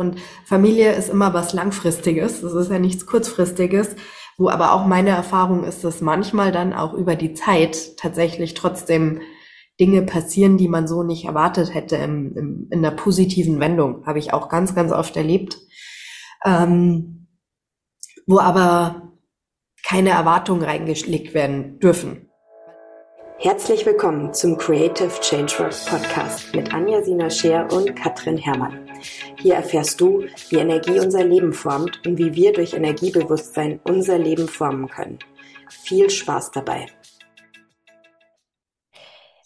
Und 0.00 0.20
Familie 0.44 0.92
ist 0.92 1.08
immer 1.08 1.34
was 1.34 1.52
Langfristiges, 1.52 2.40
das 2.40 2.54
ist 2.54 2.70
ja 2.70 2.78
nichts 2.78 3.04
Kurzfristiges, 3.04 3.96
wo 4.36 4.48
aber 4.48 4.72
auch 4.72 4.86
meine 4.86 5.10
Erfahrung 5.10 5.64
ist, 5.64 5.82
dass 5.82 6.00
manchmal 6.00 6.52
dann 6.52 6.72
auch 6.72 6.94
über 6.94 7.16
die 7.16 7.34
Zeit 7.34 7.96
tatsächlich 7.96 8.54
trotzdem 8.54 9.20
Dinge 9.80 10.02
passieren, 10.02 10.56
die 10.56 10.68
man 10.68 10.86
so 10.86 11.02
nicht 11.02 11.24
erwartet 11.24 11.74
hätte 11.74 11.96
im, 11.96 12.36
im, 12.36 12.68
in 12.70 12.82
der 12.82 12.92
positiven 12.92 13.58
Wendung. 13.58 14.06
Habe 14.06 14.20
ich 14.20 14.32
auch 14.32 14.48
ganz, 14.48 14.74
ganz 14.74 14.92
oft 14.92 15.16
erlebt. 15.16 15.58
Ähm, 16.44 17.18
wo 18.28 18.38
aber 18.38 19.14
keine 19.84 20.10
Erwartungen 20.10 20.62
reingelegt 20.62 21.34
werden 21.34 21.80
dürfen. 21.80 22.27
Herzlich 23.40 23.86
willkommen 23.86 24.34
zum 24.34 24.58
Creative 24.58 25.12
Changeworks 25.20 25.84
Podcast 25.84 26.52
mit 26.56 26.74
Anja 26.74 27.00
Sina 27.04 27.30
Scher 27.30 27.72
und 27.72 27.94
Katrin 27.94 28.36
Herrmann. 28.36 28.90
Hier 29.38 29.54
erfährst 29.54 30.00
du, 30.00 30.24
wie 30.50 30.56
Energie 30.56 30.98
unser 30.98 31.22
Leben 31.22 31.52
formt 31.52 32.04
und 32.04 32.18
wie 32.18 32.34
wir 32.34 32.52
durch 32.52 32.74
Energiebewusstsein 32.74 33.78
unser 33.84 34.18
Leben 34.18 34.48
formen 34.48 34.88
können. 34.88 35.20
Viel 35.68 36.10
Spaß 36.10 36.50
dabei! 36.50 36.86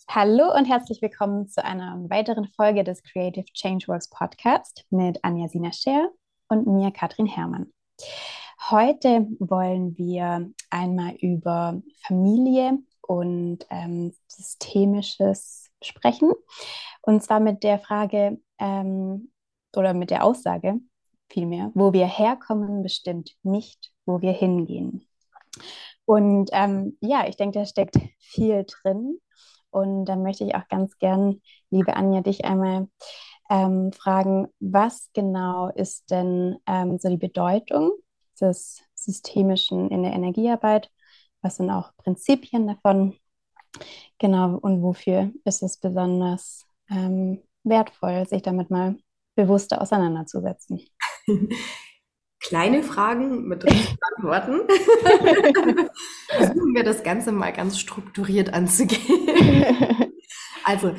Hallo 0.09 0.57
und 0.57 0.65
herzlich 0.65 1.03
willkommen 1.03 1.49
zu 1.49 1.63
einer 1.63 2.03
weiteren 2.09 2.47
Folge 2.47 2.85
des 2.85 3.03
Creative 3.03 3.45
Changeworks 3.53 4.09
Podcast 4.09 4.87
mit 4.89 5.23
Anja 5.23 5.49
Sina 5.49 5.71
Scher 5.71 6.09
und 6.49 6.67
mir, 6.67 6.93
Katrin 6.93 7.27
Herrmann. 7.27 7.71
Heute 8.71 9.27
wollen 9.39 9.99
wir 9.99 10.51
einmal 10.71 11.13
über 11.17 11.83
Familie 12.07 12.79
und 13.03 13.67
ähm, 13.71 14.15
Systemisches 14.29 15.71
sprechen. 15.83 16.33
Und 17.03 17.23
zwar 17.23 17.41
mit 17.41 17.63
der 17.63 17.79
Frage 17.79 18.41
ähm, 18.59 19.33
oder 19.77 19.95
mit 19.95 20.11
der 20.11 20.25
Aussage 20.25 20.79
vielmehr, 21.31 21.71
wo 21.75 21.93
wir 21.93 22.07
herkommen, 22.07 22.83
bestimmt 22.83 23.33
nicht, 23.43 23.93
wo 24.07 24.21
wir 24.21 24.33
hingehen. 24.33 25.07
Und 26.05 26.51
ähm, 26.53 26.97
ja, 27.01 27.27
ich 27.27 27.37
denke, 27.37 27.59
da 27.59 27.67
steckt 27.67 27.97
viel 28.19 28.65
drin. 28.65 29.19
Und 29.71 30.05
dann 30.05 30.23
möchte 30.23 30.45
ich 30.45 30.55
auch 30.55 30.69
ganz 30.69 30.99
gern, 30.99 31.41
liebe 31.71 31.97
Anja, 31.97 32.21
dich 32.21 32.45
einmal 32.45 32.89
ähm, 33.49 33.93
fragen, 33.93 34.49
was 34.61 35.09
genau 35.15 35.69
ist 35.69 36.11
denn 36.11 36.57
ähm, 36.67 36.99
so 36.99 37.09
die 37.09 37.17
Bedeutung 37.17 37.93
des 38.41 38.83
Systemischen 38.95 39.91
in 39.91 40.03
der 40.03 40.13
Energiearbeit 40.13 40.91
was 41.43 41.57
sind 41.57 41.71
auch 41.71 41.95
Prinzipien 41.97 42.67
davon? 42.67 43.15
Genau, 44.19 44.59
und 44.59 44.83
wofür 44.83 45.33
ist 45.45 45.63
es 45.63 45.77
besonders 45.77 46.67
ähm, 46.91 47.43
wertvoll, 47.65 48.27
sich 48.27 48.43
damit 48.43 48.71
mal 48.71 48.97
bewusster 49.35 49.81
auseinanderzusetzen? 49.83 50.81
Kleine 52.41 52.83
Fragen 52.83 53.47
mit 53.47 53.65
richtigen 53.65 53.99
Antworten. 54.17 54.61
Versuchen 56.29 56.75
wir 56.75 56.83
das 56.83 57.03
Ganze 57.03 57.31
mal 57.33 57.53
ganz 57.53 57.79
strukturiert 57.79 58.53
anzugehen. 58.53 60.11
Also, 60.65 60.95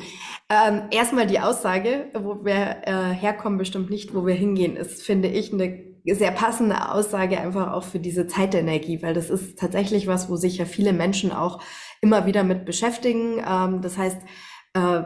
ähm, 0.48 0.84
erstmal 0.90 1.26
die 1.26 1.40
Aussage, 1.40 2.10
wo 2.14 2.44
wir 2.44 2.82
äh, 2.84 3.14
herkommen, 3.14 3.58
bestimmt 3.58 3.90
nicht, 3.90 4.14
wo 4.14 4.26
wir 4.26 4.34
hingehen, 4.34 4.76
ist, 4.76 5.02
finde 5.02 5.28
ich, 5.28 5.52
eine 5.52 5.93
sehr 6.12 6.32
passende 6.32 6.90
Aussage 6.92 7.40
einfach 7.40 7.72
auch 7.72 7.84
für 7.84 7.98
diese 7.98 8.26
Zeitenergie, 8.26 9.02
weil 9.02 9.14
das 9.14 9.30
ist 9.30 9.58
tatsächlich 9.58 10.06
was, 10.06 10.28
wo 10.28 10.36
sich 10.36 10.58
ja 10.58 10.66
viele 10.66 10.92
Menschen 10.92 11.32
auch 11.32 11.62
immer 12.02 12.26
wieder 12.26 12.44
mit 12.44 12.66
beschäftigen. 12.66 13.42
Ähm, 13.46 13.80
das 13.80 13.96
heißt, 13.96 14.18
äh, 14.74 15.02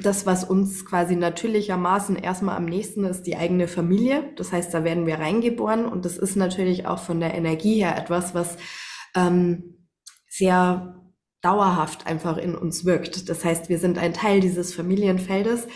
das, 0.00 0.26
was 0.26 0.44
uns 0.44 0.86
quasi 0.86 1.16
natürlichermaßen 1.16 2.16
erstmal 2.16 2.56
am 2.56 2.64
nächsten 2.64 3.04
ist, 3.04 3.22
die 3.22 3.36
eigene 3.36 3.68
Familie. 3.68 4.32
Das 4.36 4.52
heißt, 4.52 4.72
da 4.72 4.84
werden 4.84 5.06
wir 5.06 5.18
reingeboren 5.18 5.86
und 5.86 6.04
das 6.04 6.16
ist 6.16 6.36
natürlich 6.36 6.86
auch 6.86 6.98
von 6.98 7.20
der 7.20 7.34
Energie 7.34 7.74
her 7.82 7.96
etwas, 7.96 8.34
was 8.34 8.56
ähm, 9.14 9.86
sehr 10.28 10.94
dauerhaft 11.42 12.06
einfach 12.06 12.36
in 12.36 12.54
uns 12.54 12.84
wirkt. 12.84 13.28
Das 13.28 13.44
heißt, 13.44 13.68
wir 13.68 13.78
sind 13.78 13.98
ein 13.98 14.12
Teil 14.12 14.40
dieses 14.40 14.74
Familienfeldes 14.74 15.66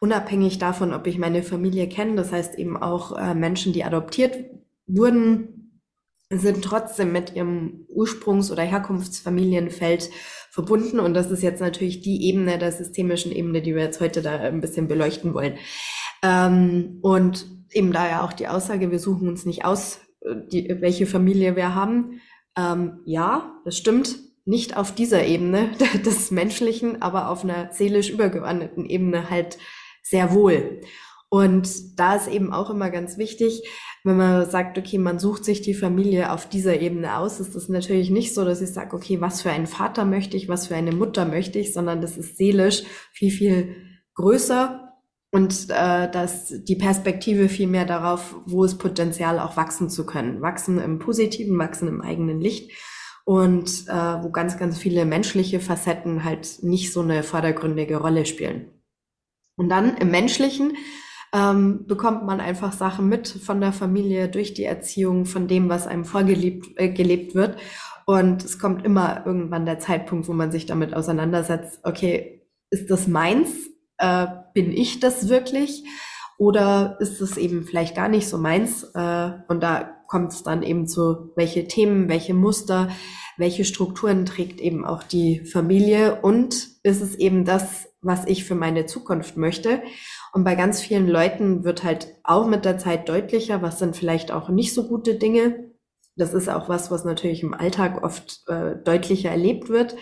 unabhängig 0.00 0.58
davon, 0.58 0.92
ob 0.92 1.06
ich 1.06 1.18
meine 1.18 1.42
Familie 1.42 1.88
kenne, 1.88 2.16
das 2.16 2.32
heißt 2.32 2.58
eben 2.58 2.76
auch 2.76 3.16
äh, 3.16 3.34
Menschen, 3.34 3.72
die 3.72 3.84
adoptiert 3.84 4.36
wurden, 4.86 5.60
sind 6.32 6.62
trotzdem 6.64 7.12
mit 7.12 7.34
ihrem 7.34 7.86
Ursprungs- 7.94 8.50
oder 8.50 8.62
Herkunftsfamilienfeld 8.62 10.10
verbunden. 10.50 11.00
Und 11.00 11.14
das 11.14 11.30
ist 11.30 11.42
jetzt 11.42 11.60
natürlich 11.60 12.02
die 12.02 12.28
Ebene 12.28 12.58
der 12.58 12.72
systemischen 12.72 13.32
Ebene, 13.32 13.62
die 13.62 13.74
wir 13.74 13.82
jetzt 13.82 14.00
heute 14.00 14.22
da 14.22 14.36
ein 14.36 14.60
bisschen 14.60 14.88
beleuchten 14.88 15.34
wollen. 15.34 15.58
Ähm, 16.22 16.98
und 17.02 17.46
eben 17.72 17.92
daher 17.92 18.24
auch 18.24 18.32
die 18.32 18.48
Aussage, 18.48 18.90
wir 18.90 18.98
suchen 18.98 19.28
uns 19.28 19.44
nicht 19.44 19.64
aus, 19.64 20.00
äh, 20.20 20.36
die, 20.52 20.76
welche 20.80 21.06
Familie 21.06 21.56
wir 21.56 21.74
haben. 21.74 22.20
Ähm, 22.56 23.00
ja, 23.04 23.60
das 23.64 23.76
stimmt. 23.76 24.18
Nicht 24.44 24.76
auf 24.76 24.94
dieser 24.94 25.24
Ebene 25.26 25.70
des 26.06 26.30
Menschlichen, 26.30 27.02
aber 27.02 27.28
auf 27.28 27.42
einer 27.42 27.72
seelisch 27.72 28.08
übergeordneten 28.08 28.86
Ebene 28.86 29.30
halt 29.30 29.58
sehr 30.02 30.32
wohl. 30.32 30.80
Und 31.28 31.98
da 31.98 32.16
ist 32.16 32.26
eben 32.28 32.52
auch 32.52 32.70
immer 32.70 32.90
ganz 32.90 33.16
wichtig, 33.16 33.62
wenn 34.02 34.16
man 34.16 34.50
sagt, 34.50 34.78
okay, 34.78 34.98
man 34.98 35.18
sucht 35.18 35.44
sich 35.44 35.60
die 35.60 35.74
Familie 35.74 36.32
auf 36.32 36.48
dieser 36.48 36.80
Ebene 36.80 37.16
aus, 37.16 37.38
ist 37.38 37.54
das 37.54 37.68
natürlich 37.68 38.10
nicht 38.10 38.34
so, 38.34 38.44
dass 38.44 38.60
ich 38.60 38.72
sage, 38.72 38.96
okay, 38.96 39.20
was 39.20 39.42
für 39.42 39.50
einen 39.50 39.66
Vater 39.66 40.04
möchte 40.04 40.36
ich, 40.36 40.48
was 40.48 40.66
für 40.68 40.74
eine 40.74 40.92
Mutter 40.92 41.26
möchte 41.26 41.58
ich, 41.58 41.72
sondern 41.72 42.00
das 42.00 42.16
ist 42.16 42.36
seelisch 42.36 42.82
viel, 43.12 43.30
viel 43.30 43.76
größer 44.14 44.90
und 45.30 45.66
äh, 45.70 46.10
dass 46.10 46.64
die 46.64 46.76
Perspektive 46.76 47.48
viel 47.48 47.68
mehr 47.68 47.84
darauf, 47.84 48.34
wo 48.46 48.64
es 48.64 48.78
Potenzial 48.78 49.38
auch 49.38 49.56
wachsen 49.56 49.88
zu 49.88 50.04
können. 50.06 50.40
Wachsen 50.40 50.80
im 50.80 50.98
Positiven, 50.98 51.56
wachsen 51.58 51.86
im 51.86 52.00
eigenen 52.00 52.40
Licht 52.40 52.72
und 53.24 53.86
äh, 53.86 54.22
wo 54.22 54.30
ganz, 54.30 54.58
ganz 54.58 54.78
viele 54.78 55.04
menschliche 55.04 55.60
Facetten 55.60 56.24
halt 56.24 56.62
nicht 56.62 56.92
so 56.92 57.02
eine 57.02 57.22
vordergründige 57.22 57.98
Rolle 57.98 58.26
spielen. 58.26 58.79
Und 59.60 59.68
dann 59.68 59.98
im 59.98 60.10
Menschlichen 60.10 60.78
ähm, 61.34 61.84
bekommt 61.86 62.24
man 62.24 62.40
einfach 62.40 62.72
Sachen 62.72 63.10
mit 63.10 63.28
von 63.28 63.60
der 63.60 63.74
Familie 63.74 64.30
durch 64.30 64.54
die 64.54 64.64
Erziehung, 64.64 65.26
von 65.26 65.48
dem, 65.48 65.68
was 65.68 65.86
einem 65.86 66.06
vorgelebt 66.06 66.80
äh, 66.80 66.88
gelebt 66.88 67.34
wird. 67.34 67.58
Und 68.06 68.42
es 68.42 68.58
kommt 68.58 68.86
immer 68.86 69.26
irgendwann 69.26 69.66
der 69.66 69.78
Zeitpunkt, 69.78 70.28
wo 70.28 70.32
man 70.32 70.50
sich 70.50 70.64
damit 70.64 70.94
auseinandersetzt, 70.94 71.80
okay, 71.82 72.40
ist 72.70 72.90
das 72.90 73.06
meins? 73.06 73.50
Äh, 73.98 74.28
bin 74.54 74.72
ich 74.72 74.98
das 74.98 75.28
wirklich? 75.28 75.84
Oder 76.38 76.96
ist 76.98 77.20
es 77.20 77.36
eben 77.36 77.64
vielleicht 77.64 77.94
gar 77.94 78.08
nicht 78.08 78.28
so 78.28 78.38
meins? 78.38 78.84
Äh, 78.94 79.30
und 79.48 79.62
da 79.62 79.94
kommt 80.06 80.32
es 80.32 80.42
dann 80.42 80.62
eben 80.62 80.88
zu, 80.88 81.32
welche 81.36 81.68
Themen, 81.68 82.08
welche 82.08 82.32
Muster, 82.32 82.88
welche 83.36 83.66
Strukturen 83.66 84.24
trägt 84.24 84.58
eben 84.58 84.86
auch 84.86 85.02
die 85.02 85.44
Familie 85.44 86.22
und 86.22 86.66
ist 86.82 87.02
es 87.02 87.14
eben 87.14 87.44
das, 87.44 87.89
was 88.02 88.26
ich 88.26 88.44
für 88.44 88.54
meine 88.54 88.86
Zukunft 88.86 89.36
möchte. 89.36 89.82
Und 90.32 90.44
bei 90.44 90.54
ganz 90.54 90.80
vielen 90.80 91.08
Leuten 91.08 91.64
wird 91.64 91.84
halt 91.84 92.14
auch 92.22 92.46
mit 92.46 92.64
der 92.64 92.78
Zeit 92.78 93.08
deutlicher, 93.08 93.62
was 93.62 93.78
sind 93.78 93.96
vielleicht 93.96 94.32
auch 94.32 94.48
nicht 94.48 94.74
so 94.74 94.88
gute 94.88 95.16
Dinge. 95.16 95.70
Das 96.16 96.34
ist 96.34 96.48
auch 96.48 96.68
was, 96.68 96.90
was 96.90 97.04
natürlich 97.04 97.42
im 97.42 97.54
Alltag 97.54 98.02
oft 98.02 98.42
äh, 98.48 98.76
deutlicher 98.82 99.30
erlebt 99.30 99.68
wird. 99.68 99.96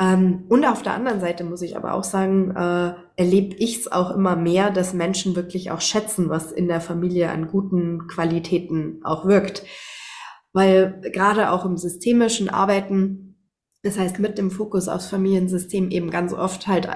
Ähm, 0.00 0.44
und 0.48 0.64
auf 0.64 0.82
der 0.82 0.94
anderen 0.94 1.20
Seite 1.20 1.44
muss 1.44 1.62
ich 1.62 1.76
aber 1.76 1.94
auch 1.94 2.04
sagen, 2.04 2.50
äh, 2.50 2.94
erlebe 3.16 3.54
ich 3.56 3.78
es 3.78 3.92
auch 3.92 4.10
immer 4.10 4.36
mehr, 4.36 4.70
dass 4.70 4.92
Menschen 4.92 5.36
wirklich 5.36 5.70
auch 5.70 5.80
schätzen, 5.80 6.28
was 6.28 6.50
in 6.50 6.66
der 6.66 6.80
Familie 6.80 7.30
an 7.30 7.48
guten 7.48 8.08
Qualitäten 8.08 9.00
auch 9.04 9.26
wirkt. 9.26 9.64
Weil 10.52 11.00
gerade 11.12 11.50
auch 11.50 11.64
im 11.64 11.76
systemischen 11.76 12.48
Arbeiten 12.48 13.23
das 13.84 13.98
heißt, 13.98 14.18
mit 14.18 14.38
dem 14.38 14.50
Fokus 14.50 14.88
aufs 14.88 15.08
Familiensystem 15.08 15.90
eben 15.90 16.10
ganz 16.10 16.32
oft 16.32 16.66
halt 16.66 16.88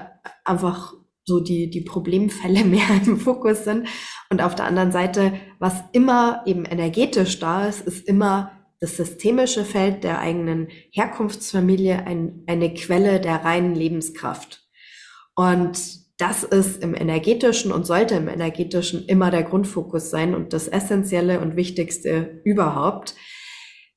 einfach 0.43 0.93
so 1.23 1.39
die, 1.39 1.69
die 1.69 1.81
Problemfälle 1.81 2.63
mehr 2.65 2.89
im 3.05 3.17
Fokus 3.17 3.63
sind. 3.63 3.87
Und 4.29 4.41
auf 4.41 4.55
der 4.55 4.65
anderen 4.65 4.91
Seite, 4.91 5.33
was 5.59 5.75
immer 5.93 6.41
eben 6.45 6.65
energetisch 6.65 7.39
da 7.39 7.67
ist, 7.67 7.81
ist 7.81 8.07
immer 8.07 8.51
das 8.81 8.97
systemische 8.97 9.65
Feld 9.65 10.03
der 10.03 10.19
eigenen 10.19 10.69
Herkunftsfamilie 10.91 12.05
ein, 12.05 12.43
eine 12.47 12.73
Quelle 12.73 13.19
der 13.19 13.43
reinen 13.43 13.75
Lebenskraft. 13.75 14.67
Und 15.35 15.77
das 16.17 16.43
ist 16.43 16.81
im 16.81 16.95
energetischen 16.95 17.71
und 17.71 17.85
sollte 17.85 18.15
im 18.15 18.27
energetischen 18.27 19.05
immer 19.05 19.31
der 19.31 19.43
Grundfokus 19.43 20.09
sein 20.09 20.33
und 20.33 20.53
das 20.53 20.67
Essentielle 20.67 21.39
und 21.39 21.55
Wichtigste 21.55 22.41
überhaupt. 22.43 23.15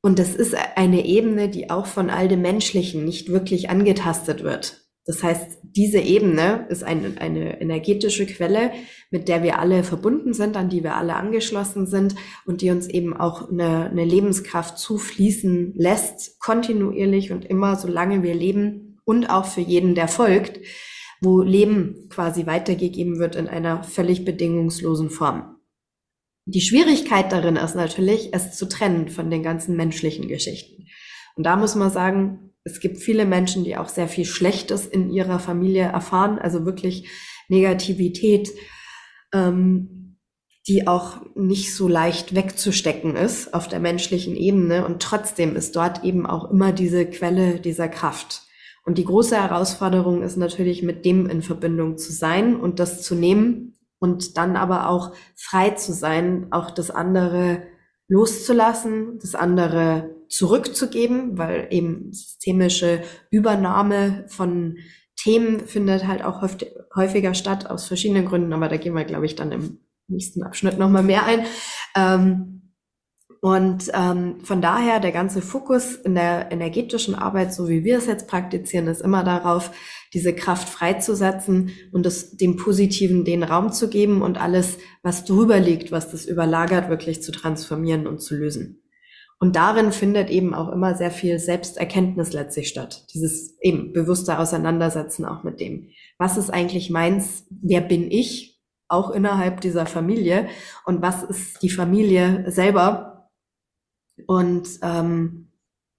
Und 0.02 0.18
das 0.18 0.34
ist 0.34 0.54
eine 0.76 1.06
Ebene, 1.06 1.48
die 1.48 1.70
auch 1.70 1.86
von 1.86 2.10
all 2.10 2.26
dem 2.26 2.42
Menschlichen 2.42 3.04
nicht 3.04 3.30
wirklich 3.30 3.70
angetastet 3.70 4.42
wird. 4.42 4.82
Das 5.04 5.22
heißt, 5.22 5.58
diese 5.62 5.98
Ebene 5.98 6.66
ist 6.68 6.84
eine, 6.84 7.20
eine 7.20 7.60
energetische 7.60 8.26
Quelle, 8.26 8.72
mit 9.10 9.28
der 9.28 9.42
wir 9.42 9.58
alle 9.58 9.82
verbunden 9.82 10.32
sind, 10.32 10.56
an 10.56 10.68
die 10.68 10.84
wir 10.84 10.96
alle 10.96 11.14
angeschlossen 11.14 11.86
sind 11.86 12.14
und 12.46 12.62
die 12.62 12.70
uns 12.70 12.86
eben 12.88 13.16
auch 13.16 13.50
eine, 13.50 13.90
eine 13.90 14.04
Lebenskraft 14.04 14.78
zufließen 14.78 15.74
lässt, 15.74 16.38
kontinuierlich 16.40 17.32
und 17.32 17.44
immer, 17.44 17.76
solange 17.76 18.22
wir 18.22 18.34
leben 18.34 19.00
und 19.04 19.26
auch 19.26 19.46
für 19.46 19.60
jeden, 19.60 19.96
der 19.96 20.06
folgt, 20.06 20.60
wo 21.20 21.42
Leben 21.42 22.08
quasi 22.08 22.46
weitergegeben 22.46 23.18
wird 23.18 23.34
in 23.34 23.48
einer 23.48 23.82
völlig 23.82 24.24
bedingungslosen 24.24 25.10
Form. 25.10 25.56
Die 26.44 26.60
Schwierigkeit 26.60 27.30
darin 27.30 27.56
ist 27.56 27.76
natürlich, 27.76 28.30
es 28.32 28.56
zu 28.56 28.66
trennen 28.66 29.08
von 29.08 29.30
den 29.30 29.42
ganzen 29.42 29.76
menschlichen 29.76 30.26
Geschichten. 30.26 30.86
Und 31.36 31.44
da 31.44 31.56
muss 31.56 31.76
man 31.76 31.90
sagen, 31.90 32.52
es 32.64 32.80
gibt 32.80 32.98
viele 32.98 33.24
Menschen, 33.26 33.64
die 33.64 33.76
auch 33.76 33.88
sehr 33.88 34.08
viel 34.08 34.24
Schlechtes 34.24 34.86
in 34.86 35.10
ihrer 35.10 35.38
Familie 35.38 35.84
erfahren, 35.84 36.38
also 36.38 36.64
wirklich 36.64 37.08
Negativität, 37.48 38.50
ähm, 39.32 40.18
die 40.68 40.86
auch 40.86 41.20
nicht 41.34 41.74
so 41.74 41.88
leicht 41.88 42.34
wegzustecken 42.34 43.16
ist 43.16 43.52
auf 43.52 43.66
der 43.66 43.80
menschlichen 43.80 44.36
Ebene. 44.36 44.84
Und 44.84 45.02
trotzdem 45.02 45.56
ist 45.56 45.74
dort 45.74 46.04
eben 46.04 46.26
auch 46.26 46.50
immer 46.50 46.72
diese 46.72 47.06
Quelle 47.06 47.58
dieser 47.58 47.88
Kraft. 47.88 48.42
Und 48.84 48.98
die 48.98 49.04
große 49.04 49.40
Herausforderung 49.40 50.22
ist 50.22 50.36
natürlich, 50.36 50.82
mit 50.82 51.04
dem 51.04 51.28
in 51.28 51.42
Verbindung 51.42 51.98
zu 51.98 52.12
sein 52.12 52.56
und 52.56 52.78
das 52.78 53.02
zu 53.02 53.14
nehmen 53.14 53.71
und 54.02 54.36
dann 54.36 54.56
aber 54.56 54.88
auch 54.88 55.12
frei 55.36 55.70
zu 55.70 55.92
sein, 55.92 56.48
auch 56.50 56.72
das 56.72 56.90
andere 56.90 57.62
loszulassen, 58.08 59.20
das 59.20 59.36
andere 59.36 60.16
zurückzugeben, 60.28 61.38
weil 61.38 61.68
eben 61.70 62.12
systemische 62.12 63.04
Übernahme 63.30 64.24
von 64.26 64.78
Themen 65.14 65.60
findet 65.68 66.08
halt 66.08 66.24
auch 66.24 66.42
häufiger 66.96 67.34
statt 67.34 67.70
aus 67.70 67.86
verschiedenen 67.86 68.26
Gründen, 68.26 68.52
aber 68.52 68.68
da 68.68 68.76
gehen 68.76 68.94
wir, 68.94 69.04
glaube 69.04 69.26
ich, 69.26 69.36
dann 69.36 69.52
im 69.52 69.78
nächsten 70.08 70.42
Abschnitt 70.42 70.80
nochmal 70.80 71.04
mehr 71.04 71.24
ein. 71.24 71.46
Ähm, 71.96 72.72
und 73.40 73.88
ähm, 73.94 74.40
von 74.42 74.60
daher 74.60 74.98
der 74.98 75.12
ganze 75.12 75.42
Fokus 75.42 75.94
in 75.94 76.16
der 76.16 76.50
energetischen 76.50 77.14
Arbeit, 77.14 77.54
so 77.54 77.68
wie 77.68 77.84
wir 77.84 77.98
es 77.98 78.06
jetzt 78.06 78.26
praktizieren, 78.26 78.88
ist 78.88 79.00
immer 79.00 79.22
darauf, 79.22 79.70
diese 80.14 80.34
Kraft 80.34 80.68
freizusetzen 80.68 81.70
und 81.92 82.06
es 82.06 82.36
dem 82.36 82.56
Positiven 82.56 83.24
den 83.24 83.42
Raum 83.42 83.72
zu 83.72 83.88
geben 83.88 84.22
und 84.22 84.40
alles, 84.40 84.78
was 85.02 85.24
drüber 85.24 85.58
liegt, 85.58 85.92
was 85.92 86.10
das 86.10 86.26
überlagert, 86.26 86.88
wirklich 86.88 87.22
zu 87.22 87.32
transformieren 87.32 88.06
und 88.06 88.20
zu 88.20 88.36
lösen. 88.36 88.82
Und 89.38 89.56
darin 89.56 89.90
findet 89.90 90.30
eben 90.30 90.54
auch 90.54 90.70
immer 90.70 90.94
sehr 90.94 91.10
viel 91.10 91.38
Selbsterkenntnis 91.38 92.32
letztlich 92.32 92.68
statt. 92.68 93.06
Dieses 93.12 93.56
eben 93.60 93.92
bewusste 93.92 94.38
Auseinandersetzen 94.38 95.24
auch 95.24 95.42
mit 95.42 95.58
dem. 95.58 95.88
Was 96.18 96.36
ist 96.36 96.50
eigentlich 96.50 96.90
meins? 96.90 97.44
Wer 97.50 97.80
bin 97.80 98.10
ich? 98.10 98.60
Auch 98.86 99.10
innerhalb 99.10 99.60
dieser 99.60 99.86
Familie. 99.86 100.48
Und 100.84 101.02
was 101.02 101.24
ist 101.24 101.62
die 101.62 101.70
Familie 101.70 102.44
selber? 102.48 103.12
und 104.26 104.68
ähm, 104.82 105.51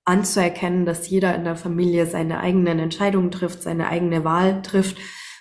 anzuerkennen, 0.05 0.85
dass 0.85 1.09
jeder 1.09 1.33
in 1.35 1.44
der 1.44 1.55
Familie 1.55 2.05
seine 2.05 2.39
eigenen 2.39 2.79
Entscheidungen 2.79 3.31
trifft, 3.31 3.63
seine 3.63 3.88
eigene 3.88 4.23
Wahl 4.23 4.61
trifft 4.61 4.97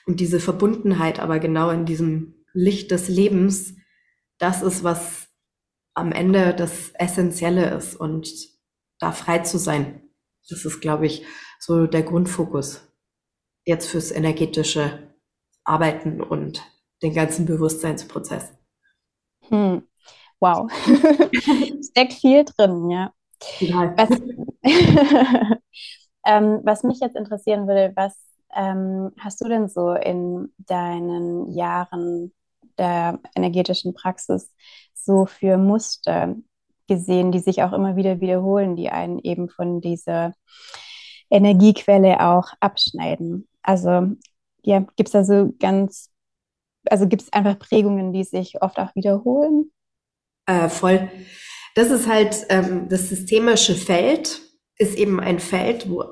und 0.07 0.21
diese 0.21 0.41
Verbundenheit 0.41 1.21
aber 1.21 1.39
genau 1.39 1.71
in 1.71 1.85
diesem 1.85 2.45
Licht 2.53 2.91
des 2.91 3.09
Lebens, 3.09 3.75
das 4.39 4.63
ist, 4.63 4.85
was 4.85 5.29
am 5.95 6.13
Ende 6.13 6.55
das 6.55 6.91
Essentielle 6.95 7.75
ist 7.75 7.97
und 7.97 8.31
da 8.99 9.13
frei 9.13 9.41
zu 9.41 9.59
sein. 9.59 10.03
Das 10.49 10.65
ist, 10.65 10.81
glaube 10.81 11.07
ich, 11.07 11.25
so 11.59 11.87
der 11.87 12.03
Grundfokus 12.03 12.83
jetzt 13.65 13.89
fürs 13.89 14.11
energetische 14.11 15.15
Arbeiten 15.65 16.21
und 16.21 16.63
den 17.03 17.15
ganzen 17.15 17.47
Bewusstseinsprozess. 17.47 18.53
Hm. 19.49 19.87
Wow. 20.41 20.71
Steckt 21.91 22.15
viel 22.15 22.45
drin, 22.45 22.91
ja. 22.91 23.13
Was, 23.97 24.11
ähm, 26.27 26.61
was 26.63 26.83
mich 26.83 27.01
jetzt 27.01 27.17
interessieren 27.17 27.67
würde, 27.67 27.93
was 27.97 28.17
ähm, 28.55 29.13
hast 29.19 29.41
du 29.41 29.49
denn 29.49 29.69
so 29.69 29.93
in 29.95 30.53
deinen 30.59 31.51
Jahren 31.53 32.33
der 32.79 33.19
energetischen 33.35 33.95
Praxis 33.95 34.53
so 34.95 35.27
für 35.27 35.57
Muster 35.57 36.37
gesehen, 36.89 37.33
die 37.33 37.39
sich 37.39 37.63
auch 37.63 37.73
immer 37.73 37.97
wieder 37.97 38.21
wiederholen, 38.21 38.77
die 38.77 38.91
einen 38.91 39.19
eben 39.19 39.49
von 39.49 39.81
dieser 39.81 40.35
Energiequelle 41.31 42.21
auch 42.21 42.49
abschneiden? 42.61 43.49
Also 43.63 44.13
ja, 44.63 44.81
gibt 44.97 45.09
es 45.09 45.13
da 45.13 45.25
so 45.25 45.53
ganz, 45.59 46.11
also 46.89 47.09
gibt 47.09 47.23
es 47.23 47.33
einfach 47.33 47.59
Prägungen, 47.59 48.13
die 48.13 48.25
sich 48.25 48.63
oft 48.63 48.79
auch 48.79 48.95
wiederholen? 48.95 49.73
Äh, 50.47 50.69
voll. 50.69 51.09
Das 51.75 51.91
ist 51.91 52.07
halt 52.07 52.47
ähm, 52.49 52.89
das 52.89 53.09
systemische 53.09 53.75
Feld, 53.75 54.41
ist 54.79 54.97
eben 54.97 55.21
ein 55.21 55.39
Feld, 55.39 55.89
wo 55.89 56.05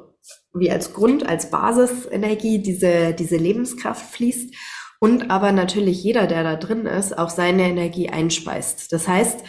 wie 0.52 0.70
als 0.70 0.92
Grund, 0.94 1.28
als 1.28 1.50
Basisenergie 1.50 2.60
diese, 2.60 3.14
diese 3.14 3.36
Lebenskraft 3.36 4.14
fließt 4.14 4.54
und 5.00 5.30
aber 5.30 5.52
natürlich 5.52 6.02
jeder, 6.02 6.26
der 6.26 6.42
da 6.42 6.56
drin 6.56 6.86
ist, 6.86 7.16
auch 7.16 7.30
seine 7.30 7.68
Energie 7.68 8.10
einspeist. 8.10 8.92
Das 8.92 9.08
heißt, 9.08 9.40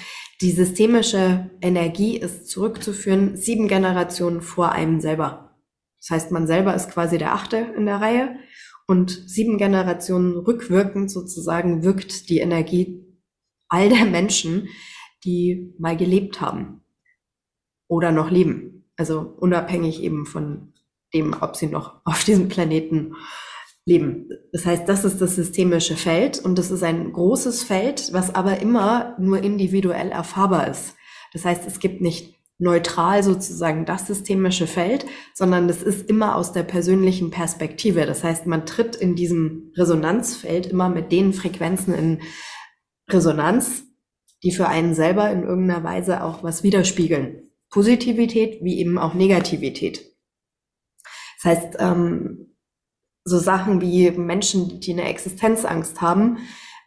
die 0.41 0.51
systemische 0.51 1.51
Energie 1.61 2.17
ist 2.17 2.47
zurückzuführen 2.49 3.35
sieben 3.35 3.67
Generationen 3.67 4.41
vor 4.41 4.71
einem 4.71 5.01
selber. 5.01 5.57
Das 5.99 6.09
heißt, 6.09 6.31
man 6.31 6.47
selber 6.47 6.73
ist 6.73 6.89
quasi 6.89 7.17
der 7.17 7.33
Achte 7.33 7.57
in 7.77 7.85
der 7.85 7.97
Reihe 7.97 8.37
und 8.87 9.11
sieben 9.27 9.57
Generationen 9.57 10.37
rückwirkend 10.37 11.11
sozusagen 11.11 11.83
wirkt 11.83 12.29
die 12.29 12.39
Energie 12.39 13.05
all 13.67 13.89
der 13.89 14.05
Menschen, 14.05 14.67
die 15.23 15.73
mal 15.77 15.97
gelebt 15.97 16.41
haben 16.41 16.81
oder 17.87 18.11
noch 18.11 18.31
leben. 18.31 18.85
Also 18.97 19.19
unabhängig 19.19 20.01
eben 20.01 20.25
von 20.25 20.73
dem, 21.13 21.35
ob 21.39 21.55
sie 21.55 21.67
noch 21.67 22.01
auf 22.05 22.23
diesem 22.23 22.49
Planeten 22.49 23.15
leben. 23.85 24.29
Das 24.51 24.65
heißt, 24.65 24.87
das 24.87 25.05
ist 25.05 25.21
das 25.21 25.35
systemische 25.35 25.95
Feld 25.95 26.39
und 26.39 26.57
das 26.57 26.71
ist 26.71 26.83
ein 26.83 27.13
großes 27.13 27.63
Feld, 27.63 28.13
was 28.13 28.33
aber 28.33 28.59
immer 28.59 29.15
nur 29.19 29.41
individuell 29.41 30.09
erfahrbar 30.09 30.67
ist. 30.67 30.95
Das 31.33 31.45
heißt, 31.45 31.65
es 31.65 31.79
gibt 31.79 32.01
nicht 32.01 32.35
neutral 32.59 33.23
sozusagen 33.23 33.85
das 33.85 34.05
systemische 34.05 34.67
Feld, 34.67 35.07
sondern 35.33 35.67
es 35.67 35.81
ist 35.81 36.07
immer 36.07 36.35
aus 36.35 36.53
der 36.53 36.61
persönlichen 36.61 37.31
Perspektive. 37.31 38.05
Das 38.05 38.23
heißt, 38.23 38.45
man 38.45 38.67
tritt 38.67 38.95
in 38.95 39.15
diesem 39.15 39.71
Resonanzfeld 39.75 40.67
immer 40.67 40.87
mit 40.87 41.11
den 41.11 41.33
Frequenzen 41.33 41.95
in 41.95 42.21
Resonanz, 43.09 43.83
die 44.43 44.51
für 44.51 44.67
einen 44.67 44.93
selber 44.93 45.29
in 45.31 45.43
irgendeiner 45.43 45.83
Weise 45.83 46.23
auch 46.23 46.43
was 46.43 46.63
widerspiegeln. 46.63 47.51
Positivität 47.69 48.63
wie 48.63 48.79
eben 48.79 48.97
auch 48.97 49.13
Negativität. 49.13 50.05
Das 51.41 51.57
heißt, 51.57 51.77
ähm, 51.79 52.55
so 53.23 53.37
Sachen 53.37 53.81
wie 53.81 54.11
Menschen, 54.11 54.79
die 54.79 54.91
eine 54.91 55.03
Existenzangst 55.03 56.01
haben, 56.01 56.39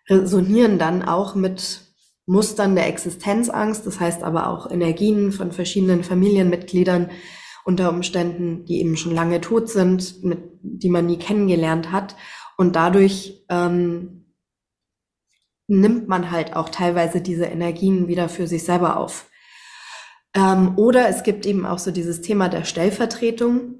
resonieren 0.08 0.78
dann 0.78 1.02
auch 1.02 1.34
mit 1.34 1.80
Mustern 2.26 2.74
der 2.74 2.88
Existenzangst, 2.88 3.86
das 3.86 4.00
heißt 4.00 4.22
aber 4.22 4.48
auch 4.48 4.70
Energien 4.70 5.32
von 5.32 5.52
verschiedenen 5.52 6.04
Familienmitgliedern 6.04 7.10
unter 7.64 7.90
Umständen, 7.90 8.64
die 8.64 8.80
eben 8.80 8.96
schon 8.96 9.14
lange 9.14 9.40
tot 9.40 9.68
sind, 9.70 10.22
mit, 10.22 10.38
die 10.62 10.90
man 10.90 11.06
nie 11.06 11.18
kennengelernt 11.18 11.92
hat. 11.92 12.16
Und 12.56 12.76
dadurch 12.76 13.44
ähm, 13.48 14.23
nimmt 15.66 16.08
man 16.08 16.30
halt 16.30 16.56
auch 16.56 16.68
teilweise 16.68 17.20
diese 17.20 17.46
Energien 17.46 18.08
wieder 18.08 18.28
für 18.28 18.46
sich 18.46 18.64
selber 18.64 18.98
auf. 18.98 19.26
Ähm, 20.34 20.72
oder 20.76 21.08
es 21.08 21.22
gibt 21.22 21.46
eben 21.46 21.64
auch 21.64 21.78
so 21.78 21.90
dieses 21.90 22.20
Thema 22.20 22.48
der 22.48 22.64
Stellvertretung. 22.64 23.76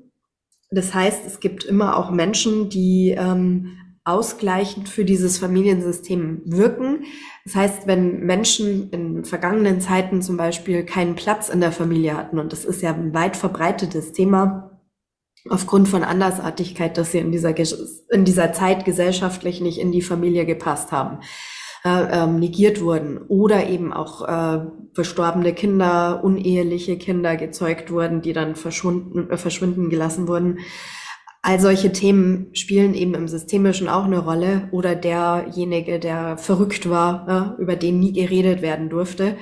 Das 0.70 0.94
heißt, 0.94 1.26
es 1.26 1.40
gibt 1.40 1.64
immer 1.64 1.96
auch 1.96 2.10
Menschen, 2.10 2.68
die 2.68 3.10
ähm, 3.10 3.78
ausgleichend 4.04 4.88
für 4.88 5.04
dieses 5.04 5.38
Familiensystem 5.38 6.42
wirken. 6.44 7.04
Das 7.44 7.54
heißt, 7.54 7.86
wenn 7.86 8.20
Menschen 8.20 8.90
in 8.90 9.24
vergangenen 9.24 9.80
Zeiten 9.80 10.20
zum 10.20 10.36
Beispiel 10.36 10.84
keinen 10.84 11.14
Platz 11.14 11.48
in 11.48 11.60
der 11.60 11.72
Familie 11.72 12.16
hatten, 12.16 12.38
und 12.38 12.52
das 12.52 12.64
ist 12.64 12.82
ja 12.82 12.92
ein 12.92 13.14
weit 13.14 13.36
verbreitetes 13.36 14.12
Thema, 14.12 14.70
aufgrund 15.48 15.88
von 15.88 16.04
Andersartigkeit, 16.04 16.96
dass 16.96 17.12
sie 17.12 17.18
in 17.18 17.32
dieser, 17.32 17.54
in 18.10 18.24
dieser 18.24 18.52
Zeit 18.52 18.84
gesellschaftlich 18.84 19.60
nicht 19.60 19.78
in 19.78 19.92
die 19.92 20.02
Familie 20.02 20.46
gepasst 20.46 20.92
haben, 20.92 21.20
äh, 21.86 22.22
ähm, 22.22 22.38
negiert 22.38 22.80
wurden 22.80 23.18
oder 23.28 23.68
eben 23.68 23.92
auch 23.92 24.26
äh, 24.26 24.66
verstorbene 24.94 25.52
Kinder, 25.52 26.24
uneheliche 26.24 26.96
Kinder 26.96 27.36
gezeugt 27.36 27.90
wurden, 27.90 28.22
die 28.22 28.32
dann 28.32 28.56
verschwunden, 28.56 29.30
äh, 29.30 29.36
verschwinden 29.36 29.90
gelassen 29.90 30.26
wurden. 30.26 30.60
All 31.42 31.60
solche 31.60 31.92
Themen 31.92 32.48
spielen 32.54 32.94
eben 32.94 33.12
im 33.12 33.28
Systemischen 33.28 33.90
auch 33.90 34.04
eine 34.04 34.20
Rolle 34.20 34.68
oder 34.72 34.94
derjenige, 34.94 35.98
der 35.98 36.38
verrückt 36.38 36.88
war, 36.88 37.26
ja, 37.28 37.56
über 37.58 37.76
den 37.76 38.00
nie 38.00 38.14
geredet 38.14 38.62
werden 38.62 38.88
durfte, 38.88 39.36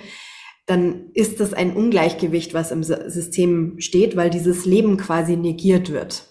dann 0.67 1.11
ist 1.15 1.39
das 1.39 1.55
ein 1.55 1.77
Ungleichgewicht, 1.77 2.55
was 2.55 2.73
im 2.73 2.83
System 2.83 3.79
steht, 3.79 4.17
weil 4.17 4.31
dieses 4.31 4.65
Leben 4.65 4.97
quasi 4.97 5.37
negiert 5.37 5.93
wird. 5.93 6.27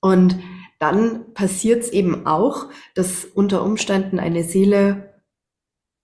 Und 0.00 0.38
dann 0.78 1.34
passiert 1.34 1.82
es 1.82 1.90
eben 1.90 2.26
auch, 2.26 2.68
dass 2.94 3.26
unter 3.26 3.62
Umständen 3.64 4.18
eine 4.18 4.44
Seele 4.44 5.07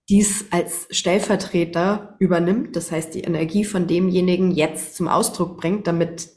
dies 0.08 0.46
als 0.50 0.86
Stellvertreter 0.90 2.16
übernimmt, 2.18 2.76
das 2.76 2.92
heißt 2.92 3.14
die 3.14 3.22
Energie 3.22 3.64
von 3.64 3.86
demjenigen 3.86 4.50
jetzt 4.50 4.96
zum 4.96 5.08
Ausdruck 5.08 5.56
bringt, 5.56 5.86
damit 5.86 6.30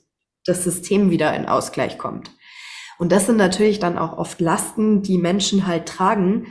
das 0.46 0.64
System 0.64 1.10
wieder 1.10 1.36
in 1.36 1.46
Ausgleich 1.46 1.98
kommt. 1.98 2.32
Und 2.98 3.12
das 3.12 3.26
sind 3.26 3.38
natürlich 3.38 3.80
dann 3.80 3.98
auch 3.98 4.18
oft 4.18 4.40
Lasten, 4.40 5.02
die 5.02 5.18
Menschen 5.18 5.68
halt 5.68 5.88
tragen, 5.88 6.48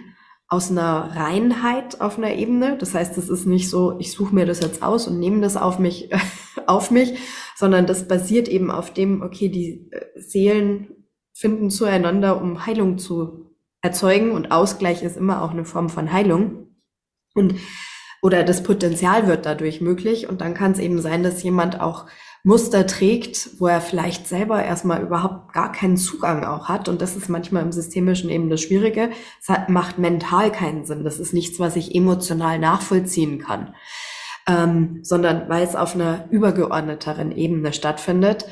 aus 0.48 0.70
einer 0.70 1.16
Reinheit 1.16 2.00
auf 2.00 2.18
einer 2.18 2.34
Ebene. 2.34 2.76
Das 2.78 2.94
heißt, 2.94 3.18
es 3.18 3.28
ist 3.28 3.46
nicht 3.46 3.68
so, 3.68 3.98
ich 3.98 4.12
suche 4.12 4.34
mir 4.34 4.46
das 4.46 4.60
jetzt 4.60 4.82
aus 4.82 5.08
und 5.08 5.18
nehme 5.18 5.40
das 5.40 5.56
auf 5.56 5.78
mich, 5.78 6.10
auf 6.66 6.90
mich, 6.90 7.18
sondern 7.56 7.86
das 7.86 8.06
basiert 8.06 8.48
eben 8.48 8.70
auf 8.70 8.92
dem, 8.92 9.22
okay, 9.22 9.48
die 9.48 9.90
äh, 9.90 10.20
Seelen 10.20 11.08
finden 11.32 11.70
zueinander, 11.70 12.40
um 12.40 12.64
Heilung 12.64 12.98
zu 12.98 13.46
erzeugen 13.82 14.30
und 14.30 14.52
Ausgleich 14.52 15.02
ist 15.02 15.16
immer 15.16 15.42
auch 15.42 15.50
eine 15.50 15.64
Form 15.64 15.88
von 15.88 16.12
Heilung. 16.12 16.65
Und 17.36 17.54
oder 18.22 18.42
das 18.42 18.62
Potenzial 18.62 19.28
wird 19.28 19.46
dadurch 19.46 19.80
möglich 19.80 20.28
und 20.28 20.40
dann 20.40 20.54
kann 20.54 20.72
es 20.72 20.78
eben 20.78 21.00
sein, 21.00 21.22
dass 21.22 21.42
jemand 21.42 21.80
auch 21.80 22.06
Muster 22.42 22.86
trägt, 22.86 23.50
wo 23.58 23.66
er 23.66 23.80
vielleicht 23.80 24.28
selber 24.28 24.62
erstmal 24.62 25.02
überhaupt 25.02 25.52
gar 25.52 25.72
keinen 25.72 25.96
Zugang 25.96 26.44
auch 26.44 26.68
hat. 26.68 26.88
Und 26.88 27.02
das 27.02 27.16
ist 27.16 27.28
manchmal 27.28 27.62
im 27.62 27.72
Systemischen 27.72 28.30
eben 28.30 28.50
das 28.50 28.60
Schwierige. 28.60 29.10
Es 29.42 29.48
hat, 29.48 29.68
macht 29.68 29.98
mental 29.98 30.52
keinen 30.52 30.84
Sinn. 30.86 31.02
Das 31.02 31.18
ist 31.18 31.34
nichts, 31.34 31.58
was 31.58 31.74
ich 31.76 31.94
emotional 31.94 32.60
nachvollziehen 32.60 33.40
kann, 33.40 33.74
ähm, 34.48 35.00
sondern 35.02 35.48
weil 35.48 35.64
es 35.64 35.74
auf 35.74 35.96
einer 35.96 36.26
übergeordneteren 36.30 37.32
Ebene 37.32 37.72
stattfindet. 37.72 38.46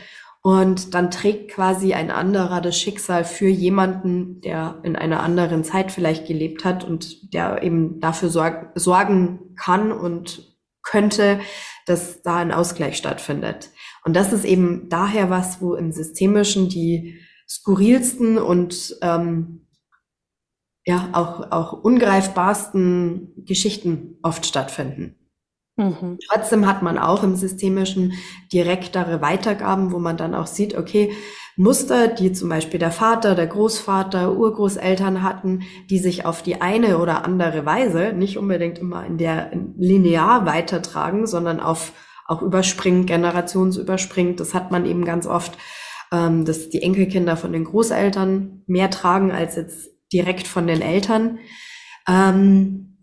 Und 0.47 0.93
dann 0.93 1.11
trägt 1.11 1.53
quasi 1.53 1.95
ein 1.95 2.11
anderer 2.11 2.61
das 2.61 2.77
Schicksal 2.79 3.25
für 3.25 3.49
jemanden, 3.49 4.43
der 4.43 4.79
in 4.83 4.95
einer 4.95 5.23
anderen 5.23 5.65
Zeit 5.65 5.91
vielleicht 5.91 6.27
gelebt 6.27 6.67
hat 6.67 6.85
und 6.85 7.33
der 7.33 7.63
eben 7.63 7.99
dafür 7.99 8.29
sorg 8.29 8.73
sorgen 8.75 9.55
kann 9.57 9.91
und 9.91 10.55
könnte, 10.83 11.41
dass 11.87 12.21
da 12.21 12.37
ein 12.37 12.53
Ausgleich 12.53 12.99
stattfindet. 12.99 13.71
Und 14.05 14.15
das 14.15 14.35
ist 14.35 14.45
eben 14.45 14.91
daher 14.91 15.31
was, 15.31 15.63
wo 15.63 15.77
im 15.77 15.93
Systemischen 15.93 16.69
die 16.69 17.19
skurrilsten 17.49 18.37
und 18.37 18.99
ähm, 19.01 19.67
ja 20.85 21.09
auch, 21.15 21.53
auch 21.53 21.73
ungreifbarsten 21.73 23.33
Geschichten 23.47 24.19
oft 24.23 24.45
stattfinden. 24.45 25.24
Mhm. 25.77 26.19
Trotzdem 26.29 26.67
hat 26.67 26.83
man 26.83 26.99
auch 26.99 27.25
im 27.25 27.35
Systemischen 27.35 28.13
direktere 28.53 29.21
Weitergaben, 29.21 29.91
wo 29.91 29.99
man 29.99 30.17
dann 30.17 30.35
auch 30.35 30.47
sieht, 30.47 30.77
okay, 30.77 31.13
Muster, 31.57 32.09
die 32.09 32.33
zum 32.33 32.49
Beispiel 32.49 32.81
der 32.81 32.91
Vater, 32.91 33.35
der 33.35 33.47
Großvater, 33.47 34.37
Urgroßeltern 34.37 35.23
hatten, 35.23 35.63
die 35.91 35.99
sich 35.99 36.27
auf 36.27 36.43
die 36.43 36.61
eine 36.61 36.99
oder 36.99 37.25
andere 37.25 37.65
Weise 37.65 38.13
nicht 38.13 38.39
unbedingt 38.39 38.79
immer 38.79 39.05
in 39.07 39.19
der 39.19 39.53
linear 39.77 40.47
weitertragen, 40.47 41.27
sondern 41.27 41.61
auf 41.61 41.93
auch 42.27 42.43
überspringt, 42.43 43.07
generationsüberspringt. 43.07 44.41
Das 44.41 44.55
hat 44.55 44.71
man 44.71 44.87
eben 44.87 45.05
ganz 45.05 45.27
oft, 45.27 45.59
ähm, 46.11 46.45
dass 46.45 46.71
die 46.71 46.83
Enkelkinder 46.83 47.37
von 47.37 47.53
den 47.53 47.65
Großeltern 47.65 48.63
mehr 48.67 48.91
tragen 48.91 49.31
als 49.31 49.57
jetzt 49.57 49.91
direkt 50.13 50.47
von 50.47 50.67
den 50.67 50.81
Eltern. 50.81 51.39
Ähm, 52.09 52.94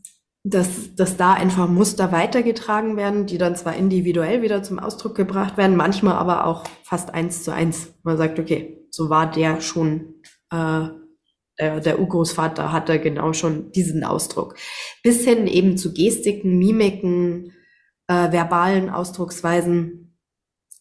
dass, 0.43 0.95
dass 0.95 1.17
da 1.17 1.33
einfach 1.33 1.67
Muster 1.67 2.11
weitergetragen 2.11 2.97
werden, 2.97 3.27
die 3.27 3.37
dann 3.37 3.55
zwar 3.55 3.75
individuell 3.75 4.41
wieder 4.41 4.63
zum 4.63 4.79
Ausdruck 4.79 5.15
gebracht 5.15 5.57
werden, 5.57 5.75
manchmal 5.75 6.15
aber 6.15 6.45
auch 6.45 6.65
fast 6.83 7.13
eins 7.13 7.43
zu 7.43 7.53
eins. 7.53 7.93
Man 8.03 8.17
sagt, 8.17 8.39
okay, 8.39 8.87
so 8.89 9.09
war 9.09 9.29
der 9.29 9.61
schon, 9.61 10.15
äh, 10.51 10.87
der, 11.59 11.79
der 11.79 11.99
Urgroßvater 11.99 12.71
hatte 12.71 12.99
genau 12.99 13.33
schon 13.33 13.71
diesen 13.71 14.03
Ausdruck. 14.03 14.55
Bis 15.03 15.23
hin 15.23 15.45
eben 15.45 15.77
zu 15.77 15.93
Gestiken, 15.93 16.57
Mimiken, 16.57 17.53
äh, 18.07 18.31
verbalen 18.31 18.89
Ausdrucksweisen. 18.89 20.00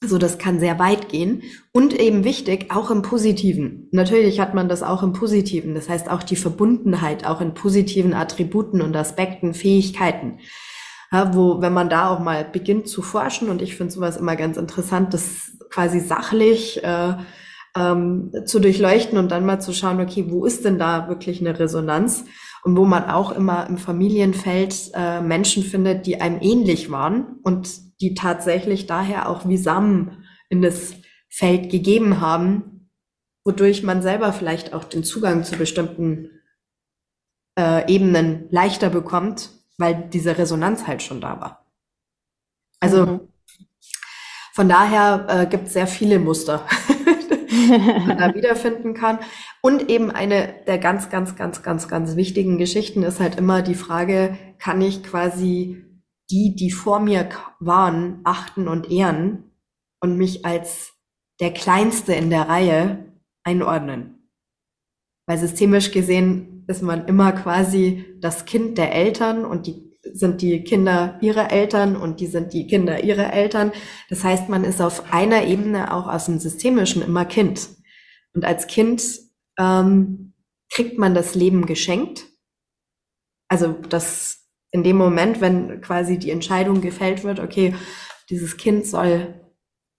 Also 0.03 0.17
das 0.17 0.39
kann 0.39 0.61
sehr 0.61 0.79
weit 0.79 1.11
gehen 1.11 1.43
und 1.73 1.93
eben 1.93 2.25
wichtig, 2.25 2.71
auch 2.71 2.91
im 2.91 3.03
Positiven. 3.03 3.89
Natürlich 3.93 4.41
hat 4.41 4.55
man 4.55 4.69
das 4.69 4.83
auch 4.83 5.03
im 5.03 5.13
Positiven. 5.13 5.75
Das 5.75 5.91
heißt 5.91 6.11
auch 6.11 6.23
die 6.23 6.37
Verbundenheit, 6.37 7.27
auch 7.27 7.43
in 7.43 7.53
positiven 7.53 8.15
Attributen 8.15 8.81
und 8.81 8.97
Aspekten, 8.97 9.53
Fähigkeiten. 9.53 10.39
Ja, 11.13 11.35
wo, 11.35 11.61
wenn 11.61 11.75
man 11.75 11.91
da 11.91 12.09
auch 12.09 12.21
mal 12.21 12.45
beginnt 12.45 12.89
zu 12.89 13.03
forschen, 13.03 13.51
und 13.51 13.61
ich 13.61 13.77
finde 13.77 13.93
sowas 13.93 14.17
immer 14.17 14.37
ganz 14.37 14.57
interessant, 14.57 15.13
das 15.13 15.51
quasi 15.69 16.01
sachlich 16.01 16.83
äh, 16.83 17.15
ähm, 17.77 18.33
zu 18.47 18.59
durchleuchten 18.59 19.19
und 19.19 19.31
dann 19.31 19.45
mal 19.45 19.61
zu 19.61 19.75
schauen, 19.75 20.01
okay, 20.01 20.27
wo 20.29 20.47
ist 20.47 20.65
denn 20.65 20.79
da 20.79 21.09
wirklich 21.09 21.41
eine 21.41 21.59
Resonanz? 21.59 22.25
und 22.63 22.77
wo 22.77 22.85
man 22.85 23.05
auch 23.05 23.33
immer 23.33 23.67
im 23.69 23.79
Familienfeld 23.79 24.91
äh, 24.95 25.21
Menschen 25.21 25.63
findet, 25.63 26.07
die 26.07 26.21
einem 26.21 26.41
ähnlich 26.41 26.91
waren 26.91 27.39
und 27.43 27.90
die 28.01 28.15
tatsächlich 28.15 28.87
daher 28.87 29.29
auch 29.29 29.47
wie 29.47 29.57
Samen 29.57 30.25
in 30.49 30.63
das 30.63 30.95
Feld 31.29 31.71
gegeben 31.71 32.21
haben, 32.21 32.91
wodurch 33.45 33.83
man 33.83 34.03
selber 34.03 34.33
vielleicht 34.33 34.75
auch 34.75 34.85
den 34.85 35.05
Zugang 35.05 35.45
zu 35.45 35.57
bestimmten 35.57 36.31
äh, 37.59 37.91
Ebenen 37.93 38.47
leichter 38.51 38.91
bekommt, 38.91 39.51
weil 39.79 40.09
diese 40.13 40.39
Resonanz 40.39 40.87
halt 40.87 41.03
schon 41.03 41.21
da 41.21 41.41
war. 41.41 41.67
Also 42.81 43.07
mhm. 43.07 43.21
von 44.55 44.69
daher 44.69 45.27
äh, 45.29 45.47
gibt 45.47 45.67
es 45.67 45.75
sehr 45.75 45.87
viele 45.87 46.19
Muster, 46.19 46.67
die 47.51 48.07
man 48.07 48.19
da 48.19 48.35
wiederfinden 48.35 48.95
kann. 48.95 49.19
Und 49.61 49.91
eben 49.91 50.11
eine 50.11 50.55
der 50.67 50.79
ganz, 50.79 51.11
ganz, 51.11 51.37
ganz, 51.37 51.63
ganz, 51.63 51.89
ganz 51.89 52.17
wichtigen 52.17 52.59
Geschichten 52.59 53.03
ist 53.03 53.21
halt 53.21 53.37
immer 53.37 53.63
die 53.63 53.75
Frage, 53.75 54.37
kann 54.59 54.81
ich 54.81 55.03
quasi 55.03 55.90
die, 56.31 56.55
die 56.55 56.71
vor 56.71 57.01
mir 57.01 57.29
waren, 57.59 58.21
achten 58.25 58.69
und 58.69 58.91
ehren 58.91 59.53
und 60.01 60.17
mich 60.17 60.45
als 60.45 60.93
der 61.41 61.53
Kleinste 61.53 62.13
in 62.15 62.31
der 62.31 62.49
Reihe 62.49 63.13
einordnen? 63.43 64.29
Weil 65.27 65.39
systemisch 65.39 65.91
gesehen 65.93 66.65
ist 66.67 66.83
man 66.83 67.07
immer 67.07 67.33
quasi 67.33 68.17
das 68.21 68.45
Kind 68.45 68.79
der 68.79 68.95
Eltern 68.95 69.45
und 69.45 69.67
die 69.67 69.91
sind 70.13 70.41
die 70.41 70.65
Kinder 70.65 71.19
ihrer 71.21 71.53
Eltern 71.53 71.97
und 71.97 72.21
die 72.21 72.27
sind 72.27 72.53
die 72.53 72.67
Kinder 72.67 73.05
ihrer 73.05 73.33
Eltern. 73.33 73.73
Das 74.09 74.25
heißt, 74.25 74.49
man 74.49 74.65
ist 74.65 74.81
auf 74.81 75.13
einer 75.13 75.45
Ebene 75.45 75.93
auch 75.93 76.07
aus 76.07 76.27
dem 76.27 76.39
Systemischen 76.39 77.03
immer 77.03 77.25
Kind. 77.25 77.69
Und 78.35 78.45
als 78.45 78.67
Kind 78.67 79.03
ähm, 79.59 80.33
kriegt 80.73 80.99
man 80.99 81.15
das 81.15 81.35
Leben 81.35 81.67
geschenkt. 81.67 82.27
Also 83.49 83.73
das 83.73 84.40
in 84.73 84.83
dem 84.83 84.97
Moment, 84.97 85.41
wenn 85.41 85.81
quasi 85.81 86.19
die 86.19 86.31
Entscheidung 86.31 86.81
gefällt 86.81 87.25
wird, 87.25 87.41
okay, 87.41 87.75
dieses 88.29 88.57
Kind 88.57 88.87
soll 88.87 89.35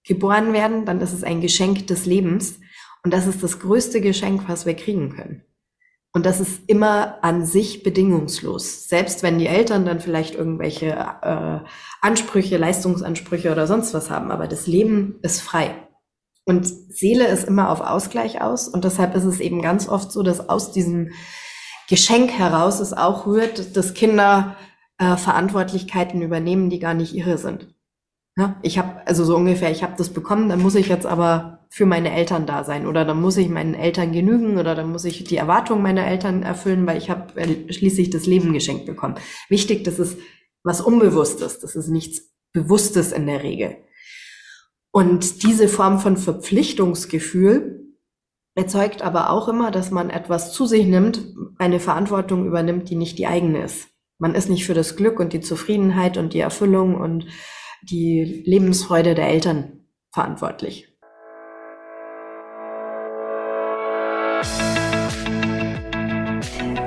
geboren 0.06 0.54
werden, 0.54 0.86
dann 0.86 1.02
ist 1.02 1.14
es 1.14 1.24
ein 1.24 1.42
Geschenk 1.42 1.88
des 1.88 2.06
Lebens. 2.06 2.60
Und 3.04 3.14
das 3.14 3.28
ist 3.28 3.44
das 3.44 3.60
größte 3.60 4.02
Geschenk, 4.02 4.44
was 4.48 4.66
wir 4.66 4.76
kriegen 4.76 5.16
können. 5.16 5.44
Und 6.14 6.26
das 6.26 6.40
ist 6.40 6.62
immer 6.68 7.24
an 7.24 7.46
sich 7.46 7.84
bedingungslos. 7.84 8.88
Selbst 8.90 9.24
wenn 9.24 9.40
die 9.40 9.48
Eltern 9.48 9.86
dann 9.86 10.02
vielleicht 10.02 10.36
irgendwelche 10.36 10.88
äh, 10.90 11.60
Ansprüche, 12.02 12.58
Leistungsansprüche 12.58 13.52
oder 13.52 13.66
sonst 13.66 13.94
was 13.94 14.10
haben. 14.10 14.30
Aber 14.30 14.48
das 14.48 14.68
Leben 14.68 15.20
ist 15.22 15.42
frei. 15.42 15.88
Und 16.46 16.68
Seele 16.68 17.28
ist 17.28 17.48
immer 17.48 17.70
auf 17.70 17.80
Ausgleich 17.80 18.42
aus. 18.42 18.68
Und 18.68 18.84
deshalb 18.84 19.16
ist 19.16 19.24
es 19.24 19.40
eben 19.40 19.62
ganz 19.62 19.88
oft 19.88 20.12
so, 20.12 20.22
dass 20.22 20.50
aus 20.50 20.74
diesem 20.74 21.12
Geschenk 21.92 22.32
heraus 22.32 22.80
es 22.80 22.94
auch 22.94 23.26
rührt, 23.26 23.76
dass 23.76 23.94
Kinder 23.94 24.56
äh, 24.98 25.18
Verantwortlichkeiten 25.18 26.22
übernehmen, 26.22 26.70
die 26.70 26.80
gar 26.80 26.94
nicht 26.94 27.14
ihre 27.14 27.38
sind. 27.38 27.76
Ja, 28.38 28.56
ich 28.62 28.78
habe 28.78 29.06
also 29.06 29.26
so 29.26 29.36
ungefähr, 29.36 29.72
ich 29.72 29.84
habe 29.84 29.96
das 29.98 30.08
bekommen, 30.08 30.48
dann 30.48 30.62
muss 30.62 30.76
ich 30.76 30.88
jetzt 30.88 31.06
aber 31.06 31.68
für 31.70 31.86
meine 31.86 32.14
Eltern 32.14 32.46
da 32.46 32.64
sein 32.64 32.88
oder 32.88 33.04
dann 33.04 33.20
muss 33.20 33.36
ich 33.36 33.50
meinen 33.50 33.74
Eltern 33.74 34.14
genügen 34.14 34.58
oder 34.58 34.74
dann 34.74 34.90
muss 34.90 35.04
ich 35.04 35.26
die 35.26 35.36
Erwartungen 35.36 35.84
meiner 35.84 36.08
Eltern 36.08 36.44
erfüllen, 36.44 36.88
weil 36.88 36.98
ich 36.98 37.10
habe 37.10 37.34
schließlich 37.70 38.10
das 38.10 38.26
Leben 38.26 38.54
geschenkt 38.54 38.86
bekommen. 38.86 39.16
Wichtig, 39.50 39.84
das 39.84 40.00
ist 40.00 40.18
was 40.64 40.80
Unbewusstes, 40.80 41.60
das 41.60 41.76
ist 41.76 41.90
nichts 41.90 42.32
Bewusstes 42.54 43.12
in 43.12 43.26
der 43.28 43.44
Regel. 43.44 43.76
Und 44.92 45.44
diese 45.44 45.68
Form 45.68 46.00
von 46.00 46.16
Verpflichtungsgefühl 46.16 47.81
erzeugt 48.56 49.02
aber 49.02 49.30
auch 49.30 49.48
immer, 49.48 49.72
dass 49.72 49.92
man 49.92 50.10
etwas 50.10 50.52
zu 50.54 50.66
sich 50.66 50.86
nimmt, 50.86 51.24
eine 51.58 51.80
Verantwortung 51.80 52.46
übernimmt, 52.46 52.90
die 52.90 52.96
nicht 52.96 53.18
die 53.18 53.28
eigene 53.28 53.64
ist. 53.64 53.88
Man 54.18 54.36
ist 54.36 54.50
nicht 54.50 54.66
für 54.66 54.74
das 54.74 54.96
Glück 54.96 55.20
und 55.20 55.34
die 55.34 55.42
Zufriedenheit 55.42 56.18
und 56.18 56.34
die 56.34 56.40
Erfüllung 56.40 56.96
und 56.96 57.26
die 57.82 58.44
Lebensfreude 58.46 59.16
der 59.16 59.30
Eltern 59.30 59.86
verantwortlich. 60.12 60.88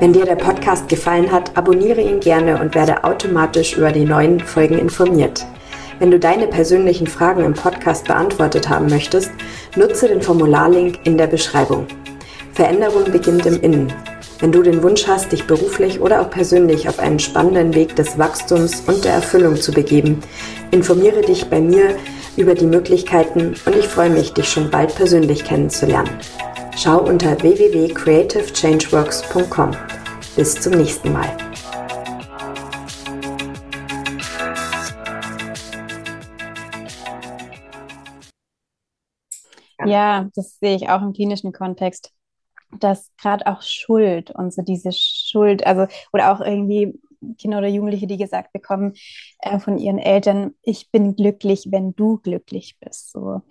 Wenn 0.01 0.13
dir 0.13 0.27
der 0.27 0.37
Podcast 0.37 0.89
gefallen 0.89 1.33
hat, 1.33 1.57
abonniere 1.57 2.03
ihn 2.03 2.21
gerne 2.21 2.61
und 2.61 2.75
werde 2.75 3.05
automatisch 3.05 3.77
über 3.77 3.91
die 3.91 4.05
neuen 4.05 4.39
Folgen 4.39 4.79
informiert. 4.79 5.47
Wenn 5.99 6.11
du 6.11 6.19
deine 6.19 6.49
persönlichen 6.49 7.07
Fragen 7.07 7.45
im 7.45 7.55
Podcast 7.55 8.07
beantwortet 8.07 8.69
haben 8.69 8.87
möchtest, 8.87 9.31
nutze 9.77 10.09
den 10.09 10.21
Formularlink 10.23 10.99
in 11.05 11.17
der 11.17 11.29
Beschreibung. 11.29 11.87
Veränderung 12.53 13.05
beginnt 13.11 13.47
im 13.47 13.59
Innen. 13.61 13.91
Wenn 14.41 14.53
du 14.53 14.63
den 14.63 14.83
Wunsch 14.83 15.07
hast, 15.07 15.33
dich 15.33 15.47
beruflich 15.47 16.01
oder 16.01 16.21
auch 16.21 16.29
persönlich 16.31 16.89
auf 16.89 16.99
einen 16.99 17.19
spannenden 17.19 17.75
Weg 17.75 17.97
des 17.97 18.19
Wachstums 18.19 18.83
und 18.87 19.05
der 19.05 19.15
Erfüllung 19.15 19.57
zu 19.57 19.73
begeben, 19.73 20.21
informiere 20.71 21.23
dich 21.23 21.47
bei 21.47 21.61
mir 21.61 21.97
über 22.37 22.55
die 22.55 22.67
Möglichkeiten 22.67 23.55
und 23.65 23.75
ich 23.77 23.89
freue 23.89 24.11
mich, 24.11 24.35
dich 24.35 24.49
schon 24.49 24.71
bald 24.71 24.95
persönlich 24.95 25.45
kennenzulernen. 25.45 26.11
Schau 26.77 26.99
unter 26.99 27.41
www.creativechangeworks.com. 27.41 29.71
Bis 30.37 30.61
zum 30.61 30.73
nächsten 30.73 31.13
Mal. 31.13 31.54
Ja, 39.95 40.29
das 40.35 40.59
sehe 40.59 40.75
ich 40.75 40.89
auch 40.89 41.03
im 41.03 41.13
klinischen 41.13 41.53
Kontext, 41.53 42.11
dass 42.81 43.13
gerade 43.17 43.47
auch 43.47 43.63
Schuld 43.63 44.33
und 44.33 44.53
so 44.53 44.63
diese 44.63 44.91
Schuld, 44.91 45.65
also 45.65 45.87
oder 46.13 46.33
auch 46.33 46.41
irgendwie 46.41 46.99
Kinder 47.39 47.59
oder 47.59 47.69
Jugendliche, 47.69 48.09
die 48.09 48.17
gesagt 48.17 48.53
bekommen 48.53 48.95
äh, 49.39 49.61
von 49.61 49.79
ihren 49.79 49.99
Eltern, 49.99 50.55
ich 50.63 50.91
bin 50.91 51.15
glücklich, 51.15 51.69
wenn 51.71 51.95
du 51.95 52.19
glücklich 52.19 52.77
bist. 52.81 53.13
So, 53.13 53.43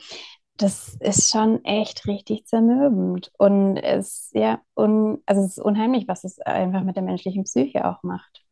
das 0.57 0.97
ist 0.99 1.31
schon 1.31 1.63
echt 1.63 2.07
richtig 2.07 2.45
zermürbend 2.45 3.31
und 3.37 3.77
es 3.77 4.29
ja 4.33 4.59
un, 4.75 5.23
also 5.25 5.43
es 5.43 5.57
ist 5.57 5.63
unheimlich, 5.63 6.09
was 6.09 6.25
es 6.25 6.39
einfach 6.39 6.83
mit 6.83 6.97
der 6.97 7.03
menschlichen 7.03 7.45
Psyche 7.45 7.87
auch 7.87 8.03
macht. 8.03 8.43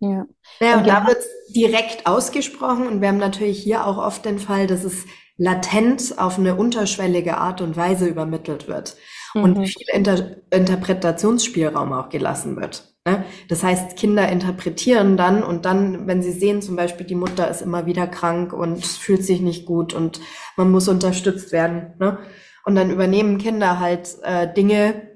Ja, 0.00 0.26
ja 0.60 0.78
und 0.78 0.86
da 0.88 1.06
wird 1.06 1.18
es 1.18 1.52
direkt 1.52 2.08
ausgesprochen 2.08 2.88
und 2.88 3.00
wir 3.00 3.06
haben 3.06 3.18
natürlich 3.18 3.62
hier 3.62 3.86
auch 3.86 3.98
oft 3.98 4.24
den 4.24 4.40
Fall, 4.40 4.66
dass 4.66 4.82
es 4.82 5.06
latent 5.38 6.18
auf 6.18 6.38
eine 6.38 6.56
unterschwellige 6.56 7.38
Art 7.38 7.60
und 7.60 7.76
Weise 7.76 8.06
übermittelt 8.06 8.68
wird 8.68 8.96
mhm. 9.34 9.42
und 9.42 9.66
viel 9.66 9.86
Inter 9.94 10.36
Interpretationsspielraum 10.50 11.92
auch 11.92 12.10
gelassen 12.10 12.56
wird. 12.56 12.94
Ne? 13.06 13.24
Das 13.48 13.62
heißt, 13.62 13.96
Kinder 13.96 14.28
interpretieren 14.28 15.16
dann 15.16 15.42
und 15.42 15.64
dann, 15.64 16.06
wenn 16.06 16.22
sie 16.22 16.32
sehen, 16.32 16.60
zum 16.60 16.76
Beispiel 16.76 17.06
die 17.06 17.14
Mutter 17.14 17.48
ist 17.48 17.62
immer 17.62 17.86
wieder 17.86 18.06
krank 18.06 18.52
und 18.52 18.84
fühlt 18.84 19.24
sich 19.24 19.40
nicht 19.40 19.64
gut 19.64 19.94
und 19.94 20.20
man 20.56 20.70
muss 20.70 20.88
unterstützt 20.88 21.52
werden. 21.52 21.94
Ne? 21.98 22.18
Und 22.64 22.74
dann 22.74 22.90
übernehmen 22.90 23.38
Kinder 23.38 23.80
halt 23.80 24.18
äh, 24.24 24.52
Dinge, 24.52 25.08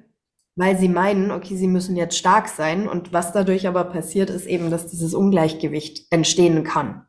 weil 0.55 0.79
sie 0.79 0.89
meinen, 0.89 1.31
okay, 1.31 1.57
sie 1.57 1.67
müssen 1.67 1.97
jetzt 1.97 2.17
stark 2.17 2.49
sein. 2.49 2.89
Und 2.89 3.13
was 3.13 3.33
dadurch 3.33 3.67
aber 3.67 3.85
passiert, 3.85 4.31
ist 4.31 4.47
eben, 4.47 4.71
dass 4.71 4.87
dieses 4.87 5.13
Ungleichgewicht 5.13 6.07
entstehen 6.11 6.65
kann. 6.65 7.07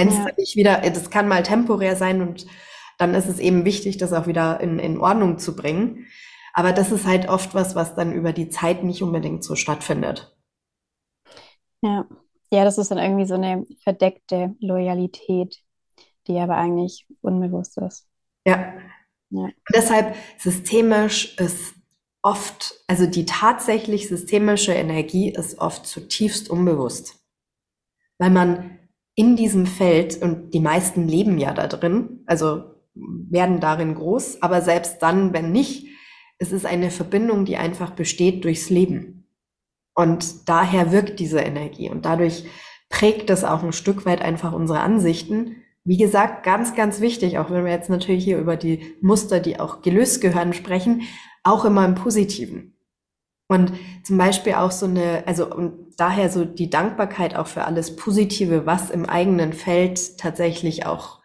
Wenn 0.00 0.08
es 0.08 0.14
ja. 0.14 0.26
nicht 0.36 0.56
wieder, 0.56 0.80
das 0.80 1.10
kann 1.10 1.28
mal 1.28 1.42
temporär 1.42 1.96
sein 1.96 2.22
und 2.22 2.46
dann 2.98 3.14
ist 3.14 3.28
es 3.28 3.38
eben 3.38 3.64
wichtig, 3.64 3.98
das 3.98 4.12
auch 4.12 4.26
wieder 4.26 4.60
in, 4.60 4.78
in 4.78 4.98
Ordnung 4.98 5.38
zu 5.38 5.54
bringen. 5.54 6.06
Aber 6.52 6.72
das 6.72 6.90
ist 6.90 7.06
halt 7.06 7.28
oft 7.28 7.54
was, 7.54 7.74
was 7.74 7.94
dann 7.94 8.12
über 8.12 8.32
die 8.32 8.48
Zeit 8.48 8.82
nicht 8.82 9.02
unbedingt 9.02 9.44
so 9.44 9.54
stattfindet. 9.54 10.36
Ja, 11.82 12.06
ja, 12.50 12.64
das 12.64 12.78
ist 12.78 12.90
dann 12.90 12.98
irgendwie 12.98 13.26
so 13.26 13.34
eine 13.34 13.66
verdeckte 13.82 14.54
Loyalität, 14.60 15.62
die 16.26 16.38
aber 16.38 16.56
eigentlich 16.56 17.06
unbewusst 17.20 17.78
ist. 17.78 18.06
Ja. 18.46 18.74
ja. 19.30 19.48
deshalb 19.72 20.16
systemisch 20.38 21.38
ist 21.38 21.74
oft, 22.22 22.74
also 22.86 23.06
die 23.06 23.26
tatsächlich 23.26 24.08
systemische 24.08 24.72
Energie 24.72 25.30
ist 25.30 25.58
oft 25.58 25.86
zutiefst 25.86 26.50
unbewusst. 26.50 27.16
Weil 28.18 28.30
man 28.30 28.79
in 29.14 29.36
diesem 29.36 29.66
Feld, 29.66 30.20
und 30.22 30.54
die 30.54 30.60
meisten 30.60 31.06
leben 31.06 31.38
ja 31.38 31.52
da 31.52 31.66
drin, 31.66 32.22
also 32.26 32.64
werden 32.94 33.60
darin 33.60 33.94
groß, 33.94 34.42
aber 34.42 34.62
selbst 34.62 35.02
dann, 35.02 35.32
wenn 35.32 35.52
nicht, 35.52 35.86
es 36.38 36.52
ist 36.52 36.66
eine 36.66 36.90
Verbindung, 36.90 37.44
die 37.44 37.56
einfach 37.56 37.90
besteht 37.90 38.44
durchs 38.44 38.70
Leben. 38.70 39.28
Und 39.94 40.48
daher 40.48 40.92
wirkt 40.92 41.20
diese 41.20 41.40
Energie 41.40 41.90
und 41.90 42.04
dadurch 42.04 42.44
prägt 42.88 43.30
das 43.30 43.44
auch 43.44 43.62
ein 43.62 43.72
Stück 43.72 44.06
weit 44.06 44.22
einfach 44.22 44.52
unsere 44.52 44.80
Ansichten. 44.80 45.56
Wie 45.84 45.96
gesagt, 45.96 46.42
ganz, 46.44 46.74
ganz 46.74 47.00
wichtig, 47.00 47.38
auch 47.38 47.50
wenn 47.50 47.64
wir 47.64 47.72
jetzt 47.72 47.90
natürlich 47.90 48.24
hier 48.24 48.38
über 48.38 48.56
die 48.56 48.96
Muster, 49.00 49.40
die 49.40 49.60
auch 49.60 49.82
gelöst 49.82 50.20
gehören, 50.20 50.52
sprechen, 50.52 51.02
auch 51.44 51.64
immer 51.64 51.84
im 51.84 51.94
Positiven. 51.94 52.76
Und 53.48 53.72
zum 54.04 54.16
Beispiel 54.16 54.54
auch 54.54 54.70
so 54.70 54.86
eine, 54.86 55.24
also 55.26 55.52
und 55.52 55.89
daher 56.00 56.30
so 56.30 56.44
die 56.44 56.70
Dankbarkeit 56.70 57.36
auch 57.36 57.46
für 57.46 57.64
alles 57.64 57.96
Positive, 57.96 58.66
was 58.66 58.90
im 58.90 59.06
eigenen 59.06 59.52
Feld 59.52 60.18
tatsächlich 60.18 60.86
auch 60.86 61.20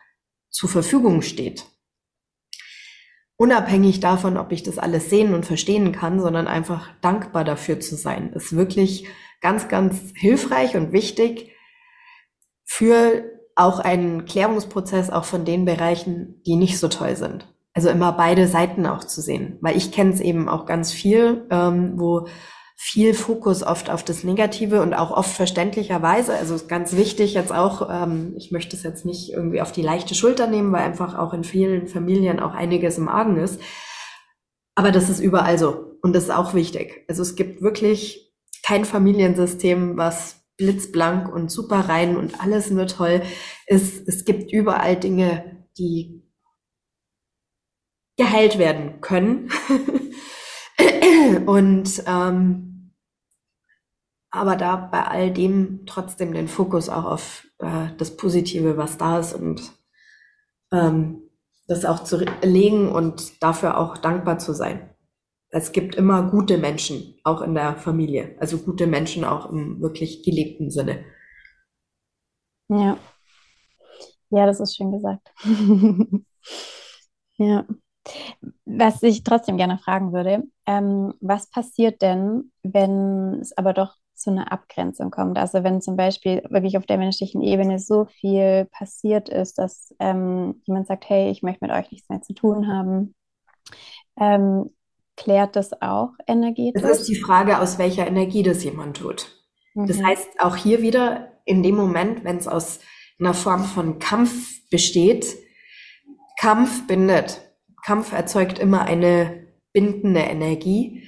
zur 0.49 0.69
Verfügung 0.69 1.21
steht 1.21 1.65
unabhängig 3.37 3.99
davon, 3.99 4.37
ob 4.37 4.51
ich 4.51 4.63
das 4.63 4.77
alles 4.77 5.09
sehen 5.09 5.33
und 5.33 5.45
verstehen 5.45 5.91
kann, 5.91 6.19
sondern 6.19 6.47
einfach 6.47 6.89
dankbar 7.01 7.43
dafür 7.43 7.79
zu 7.79 7.95
sein, 7.95 8.31
ist 8.33 8.55
wirklich 8.55 9.07
ganz, 9.41 9.67
ganz 9.67 10.13
hilfreich 10.15 10.75
und 10.75 10.91
wichtig 10.91 11.51
für 12.63 13.23
auch 13.55 13.79
einen 13.79 14.25
Klärungsprozess 14.25 15.09
auch 15.09 15.25
von 15.25 15.45
den 15.45 15.65
Bereichen, 15.65 16.41
die 16.45 16.55
nicht 16.55 16.79
so 16.79 16.87
toll 16.87 17.15
sind. 17.15 17.47
Also 17.73 17.89
immer 17.89 18.13
beide 18.13 18.47
Seiten 18.47 18.85
auch 18.85 19.03
zu 19.03 19.21
sehen, 19.21 19.57
weil 19.61 19.75
ich 19.75 19.91
kenne 19.91 20.11
es 20.11 20.21
eben 20.21 20.47
auch 20.47 20.65
ganz 20.65 20.91
viel, 20.91 21.45
ähm, 21.51 21.93
wo 21.97 22.27
viel 22.77 23.13
Fokus 23.13 23.63
oft 23.63 23.89
auf 23.89 24.03
das 24.03 24.23
Negative 24.23 24.81
und 24.81 24.93
auch 24.93 25.11
oft 25.11 25.31
verständlicherweise. 25.31 26.33
Also 26.33 26.55
ist 26.55 26.67
ganz 26.67 26.95
wichtig 26.95 27.33
jetzt 27.33 27.53
auch, 27.53 27.89
ähm, 27.89 28.33
ich 28.37 28.51
möchte 28.51 28.75
es 28.75 28.83
jetzt 28.83 29.05
nicht 29.05 29.31
irgendwie 29.31 29.61
auf 29.61 29.71
die 29.71 29.81
leichte 29.81 30.13
Schulter 30.13 30.47
nehmen, 30.47 30.71
weil 30.73 30.83
einfach 30.83 31.17
auch 31.17 31.33
in 31.33 31.43
vielen 31.43 31.87
Familien 31.87 32.39
auch 32.39 32.53
einiges 32.53 32.97
im 32.97 33.07
Argen 33.07 33.37
ist. 33.37 33.61
Aber 34.75 34.91
das 34.91 35.09
ist 35.09 35.21
überall 35.21 35.57
so. 35.57 35.97
Und 36.01 36.13
das 36.13 36.25
ist 36.25 36.31
auch 36.31 36.53
wichtig. 36.53 37.05
Also 37.07 37.21
es 37.21 37.35
gibt 37.35 37.61
wirklich 37.61 38.33
kein 38.61 38.83
Familiensystem, 38.83 39.97
was 39.97 40.43
blitzblank 40.57 41.33
und 41.33 41.49
super 41.51 41.87
rein 41.89 42.17
und 42.17 42.41
alles 42.41 42.69
nur 42.71 42.87
toll 42.87 43.21
ist. 43.67 44.07
Es 44.07 44.25
gibt 44.25 44.51
überall 44.51 44.97
Dinge, 44.97 45.65
die 45.77 46.23
geheilt 48.17 48.57
werden 48.57 49.01
können. 49.01 49.49
Und 51.45 52.03
ähm, 52.07 52.91
aber 54.31 54.57
da 54.57 54.75
bei 54.75 55.05
all 55.05 55.31
dem 55.31 55.85
trotzdem 55.85 56.33
den 56.33 56.49
Fokus 56.49 56.89
auch 56.89 57.05
auf 57.05 57.47
äh, 57.59 57.87
das 57.97 58.17
Positive, 58.17 58.75
was 58.75 58.97
da 58.97 59.19
ist 59.19 59.33
und 59.33 59.61
ähm, 60.73 61.21
das 61.67 61.85
auch 61.85 62.03
zu 62.03 62.17
legen 62.43 62.91
und 62.91 63.41
dafür 63.41 63.77
auch 63.77 63.97
dankbar 63.97 64.37
zu 64.37 64.53
sein. 64.53 64.89
Es 65.49 65.71
gibt 65.71 65.95
immer 65.95 66.29
gute 66.29 66.57
Menschen, 66.57 67.15
auch 67.23 67.41
in 67.41 67.55
der 67.55 67.77
Familie. 67.77 68.35
Also 68.39 68.57
gute 68.57 68.87
Menschen 68.87 69.23
auch 69.23 69.49
im 69.49 69.79
wirklich 69.79 70.23
gelebten 70.23 70.69
Sinne. 70.69 71.05
Ja. 72.67 72.97
Ja, 74.31 74.45
das 74.45 74.59
ist 74.59 74.75
schön 74.75 74.91
gesagt. 74.91 75.31
ja. 77.37 77.65
Was 78.65 79.01
ich 79.03 79.23
trotzdem 79.23 79.57
gerne 79.57 79.77
fragen 79.77 80.13
würde, 80.13 80.43
ähm, 80.65 81.13
was 81.21 81.49
passiert 81.49 82.01
denn, 82.01 82.51
wenn 82.63 83.39
es 83.41 83.57
aber 83.57 83.73
doch 83.73 83.95
zu 84.13 84.29
einer 84.29 84.51
Abgrenzung 84.51 85.11
kommt? 85.11 85.37
Also 85.37 85.63
wenn 85.63 85.81
zum 85.81 85.95
Beispiel 85.95 86.43
wirklich 86.49 86.77
auf 86.77 86.85
der 86.85 86.97
menschlichen 86.97 87.41
Ebene 87.41 87.79
so 87.79 88.05
viel 88.05 88.65
passiert 88.71 89.29
ist, 89.29 89.57
dass 89.57 89.93
ähm, 89.99 90.61
jemand 90.65 90.87
sagt, 90.87 91.09
hey, 91.09 91.29
ich 91.31 91.41
möchte 91.41 91.65
mit 91.65 91.71
euch 91.71 91.91
nichts 91.91 92.09
mehr 92.09 92.21
zu 92.21 92.33
tun 92.33 92.67
haben, 92.67 93.15
ähm, 94.19 94.69
klärt 95.17 95.55
das 95.55 95.81
auch 95.81 96.11
energetisch? 96.27 96.81
Das 96.81 96.99
ist 96.99 97.09
die 97.09 97.15
Frage, 97.15 97.59
aus 97.59 97.77
welcher 97.77 98.07
Energie 98.07 98.43
das 98.43 98.63
jemand 98.63 98.97
tut. 98.97 99.31
Mhm. 99.73 99.87
Das 99.87 100.01
heißt, 100.01 100.39
auch 100.39 100.55
hier 100.55 100.81
wieder 100.81 101.31
in 101.45 101.63
dem 101.63 101.75
Moment, 101.75 102.23
wenn 102.23 102.37
es 102.37 102.47
aus 102.47 102.79
einer 103.19 103.33
Form 103.33 103.63
von 103.63 103.99
Kampf 103.99 104.69
besteht, 104.69 105.37
Kampf 106.39 106.85
bindet. 106.87 107.41
Kampf 107.85 108.13
erzeugt 108.13 108.57
immer 108.57 108.81
eine 108.81 109.45
bindende 109.71 110.21
Energie 110.21 111.07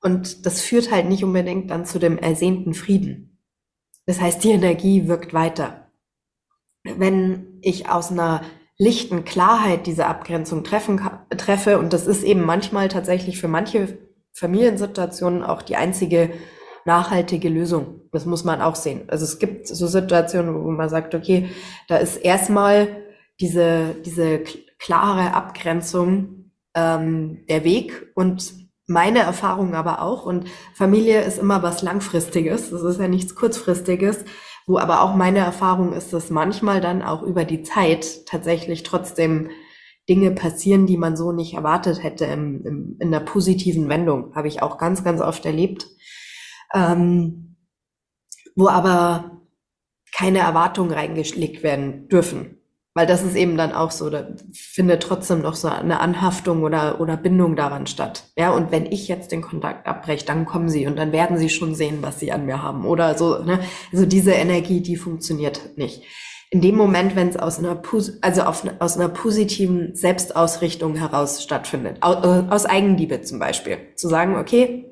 und 0.00 0.46
das 0.46 0.60
führt 0.60 0.92
halt 0.92 1.08
nicht 1.08 1.24
unbedingt 1.24 1.68
dann 1.72 1.84
zu 1.84 1.98
dem 1.98 2.16
ersehnten 2.16 2.74
Frieden. 2.74 3.40
Das 4.06 4.20
heißt, 4.20 4.44
die 4.44 4.50
Energie 4.50 5.08
wirkt 5.08 5.34
weiter. 5.34 5.90
Wenn 6.84 7.58
ich 7.60 7.88
aus 7.88 8.12
einer 8.12 8.42
lichten 8.78 9.24
Klarheit 9.24 9.88
diese 9.88 10.06
Abgrenzung 10.06 10.62
treffen, 10.62 11.00
treffe, 11.36 11.80
und 11.80 11.92
das 11.92 12.06
ist 12.06 12.22
eben 12.22 12.42
manchmal 12.42 12.88
tatsächlich 12.88 13.40
für 13.40 13.48
manche 13.48 13.98
Familiensituationen 14.32 15.42
auch 15.42 15.62
die 15.62 15.76
einzige 15.76 16.30
nachhaltige 16.84 17.48
Lösung. 17.48 18.02
Das 18.12 18.26
muss 18.26 18.44
man 18.44 18.62
auch 18.62 18.76
sehen. 18.76 19.08
Also 19.08 19.24
es 19.24 19.40
gibt 19.40 19.66
so 19.66 19.88
Situationen, 19.88 20.54
wo 20.54 20.70
man 20.70 20.88
sagt, 20.88 21.16
okay, 21.16 21.48
da 21.88 21.96
ist 21.96 22.16
erstmal 22.16 23.02
diese, 23.40 23.96
diese 24.04 24.44
klare 24.82 25.32
Abgrenzung 25.32 26.50
ähm, 26.74 27.44
der 27.48 27.64
Weg 27.64 28.10
und 28.14 28.52
meine 28.88 29.20
Erfahrung 29.20 29.74
aber 29.74 30.02
auch. 30.02 30.26
Und 30.26 30.48
Familie 30.74 31.22
ist 31.22 31.38
immer 31.38 31.62
was 31.62 31.82
Langfristiges. 31.82 32.70
Das 32.70 32.82
ist 32.82 33.00
ja 33.00 33.08
nichts 33.08 33.34
Kurzfristiges. 33.34 34.24
Wo 34.66 34.78
aber 34.78 35.02
auch 35.02 35.14
meine 35.16 35.40
Erfahrung 35.40 35.92
ist, 35.92 36.12
dass 36.12 36.30
manchmal 36.30 36.80
dann 36.80 37.02
auch 37.02 37.22
über 37.22 37.44
die 37.44 37.62
Zeit 37.62 38.26
tatsächlich 38.26 38.84
trotzdem 38.84 39.50
Dinge 40.08 40.32
passieren, 40.32 40.86
die 40.86 40.96
man 40.96 41.16
so 41.16 41.32
nicht 41.32 41.54
erwartet 41.54 42.02
hätte 42.02 42.26
im, 42.26 42.64
im, 42.64 42.96
in 43.00 43.10
der 43.10 43.20
positiven 43.20 43.88
Wendung. 43.88 44.34
Habe 44.34 44.48
ich 44.48 44.62
auch 44.62 44.78
ganz, 44.78 45.02
ganz 45.02 45.20
oft 45.20 45.46
erlebt. 45.46 45.86
Ähm, 46.74 47.56
wo 48.54 48.68
aber 48.68 49.42
keine 50.14 50.40
Erwartungen 50.40 50.92
reingelegt 50.92 51.62
werden 51.62 52.08
dürfen. 52.08 52.61
Weil 52.94 53.06
das 53.06 53.22
ist 53.22 53.36
eben 53.36 53.56
dann 53.56 53.72
auch 53.72 53.90
so, 53.90 54.10
da 54.10 54.26
findet 54.52 55.02
trotzdem 55.02 55.40
noch 55.40 55.54
so 55.54 55.68
eine 55.68 56.00
Anhaftung 56.00 56.62
oder, 56.62 57.00
oder 57.00 57.16
Bindung 57.16 57.56
daran 57.56 57.86
statt. 57.86 58.24
Ja, 58.36 58.50
und 58.50 58.70
wenn 58.70 58.84
ich 58.84 59.08
jetzt 59.08 59.32
den 59.32 59.40
Kontakt 59.40 59.86
abbreche, 59.86 60.26
dann 60.26 60.44
kommen 60.44 60.68
sie 60.68 60.86
und 60.86 60.96
dann 60.96 61.10
werden 61.10 61.38
sie 61.38 61.48
schon 61.48 61.74
sehen, 61.74 61.98
was 62.02 62.20
sie 62.20 62.32
an 62.32 62.44
mir 62.44 62.62
haben. 62.62 62.84
Oder 62.84 63.16
so, 63.16 63.38
ne? 63.38 63.60
Also 63.92 64.04
diese 64.04 64.32
Energie, 64.32 64.82
die 64.82 64.96
funktioniert 64.96 65.76
nicht. 65.76 66.02
In 66.50 66.60
dem 66.60 66.76
Moment, 66.76 67.16
wenn 67.16 67.28
es 67.28 67.38
aus 67.38 67.58
einer, 67.58 67.80
also 68.20 68.42
auf, 68.42 68.64
aus 68.78 68.98
einer 68.98 69.08
positiven 69.08 69.94
Selbstausrichtung 69.94 70.94
heraus 70.94 71.42
stattfindet, 71.42 71.96
aus, 72.02 72.22
äh, 72.22 72.44
aus 72.50 72.66
Eigenliebe 72.66 73.22
zum 73.22 73.38
Beispiel, 73.38 73.78
zu 73.96 74.08
sagen, 74.08 74.36
okay, 74.36 74.91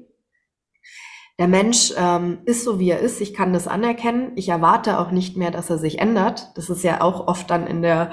der 1.40 1.48
Mensch 1.48 1.94
ähm, 1.96 2.40
ist 2.44 2.64
so, 2.64 2.79
wie 2.79 2.90
er 2.90 3.00
ist. 3.00 3.22
Ich 3.22 3.33
kann 3.33 3.55
das 3.55 3.66
anerkennen. 3.66 4.33
Ich 4.37 4.50
erwarte 4.50 4.98
auch 5.00 5.11
nicht 5.11 5.38
mehr, 5.38 5.50
dass 5.50 5.70
er 5.70 5.79
sich 5.79 5.98
ändert. 5.98 6.53
Das 6.55 6.68
ist 6.68 6.85
ja 6.85 7.00
auch 7.00 7.26
oft 7.29 7.50
dann 7.50 7.66
in 7.66 7.81
der 7.81 8.12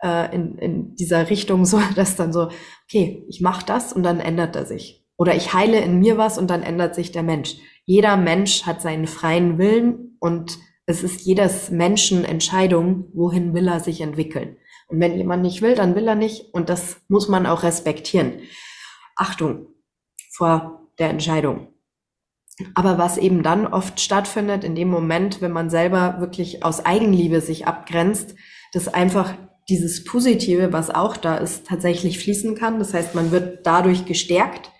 äh, 0.00 0.32
in, 0.32 0.58
in 0.58 0.94
dieser 0.94 1.28
Richtung 1.28 1.64
so, 1.64 1.80
dass 1.96 2.14
dann 2.14 2.32
so, 2.32 2.50
okay, 2.84 3.24
ich 3.28 3.40
mache 3.40 3.66
das 3.66 3.92
und 3.92 4.04
dann 4.04 4.20
ändert 4.20 4.54
er 4.54 4.64
sich. 4.64 5.04
Oder 5.16 5.34
ich 5.34 5.52
heile 5.52 5.80
in 5.80 5.98
mir 5.98 6.18
was 6.18 6.38
und 6.38 6.50
dann 6.50 6.62
ändert 6.62 6.94
sich 6.94 7.10
der 7.10 7.24
Mensch. 7.24 7.56
Jeder 7.84 8.16
Mensch 8.16 8.62
hat 8.62 8.80
seinen 8.80 9.08
freien 9.08 9.58
Willen 9.58 10.16
und 10.20 10.58
es 10.86 11.02
ist 11.02 11.22
jedes 11.22 11.70
Menschen 11.70 12.24
Entscheidung, 12.24 13.10
wohin 13.12 13.54
will 13.54 13.66
er 13.66 13.80
sich 13.80 14.00
entwickeln. 14.00 14.56
Und 14.86 15.00
wenn 15.00 15.16
jemand 15.16 15.42
nicht 15.42 15.62
will, 15.62 15.74
dann 15.74 15.96
will 15.96 16.06
er 16.06 16.14
nicht 16.14 16.54
und 16.54 16.68
das 16.68 17.00
muss 17.08 17.28
man 17.28 17.44
auch 17.44 17.64
respektieren. 17.64 18.34
Achtung 19.16 19.66
vor 20.30 20.88
der 21.00 21.10
Entscheidung. 21.10 21.74
Aber 22.74 22.98
was 22.98 23.18
eben 23.18 23.42
dann 23.42 23.66
oft 23.66 24.00
stattfindet, 24.00 24.64
in 24.64 24.74
dem 24.74 24.88
Moment, 24.88 25.40
wenn 25.40 25.52
man 25.52 25.70
selber 25.70 26.16
wirklich 26.18 26.64
aus 26.64 26.84
Eigenliebe 26.84 27.40
sich 27.40 27.66
abgrenzt, 27.66 28.34
dass 28.72 28.88
einfach 28.88 29.34
dieses 29.68 30.04
Positive, 30.04 30.72
was 30.72 30.90
auch 30.90 31.16
da 31.16 31.36
ist, 31.36 31.66
tatsächlich 31.66 32.18
fließen 32.18 32.54
kann. 32.54 32.78
Das 32.78 32.94
heißt, 32.94 33.14
man 33.14 33.30
wird 33.30 33.66
dadurch 33.66 34.06
gestärkt 34.06 34.70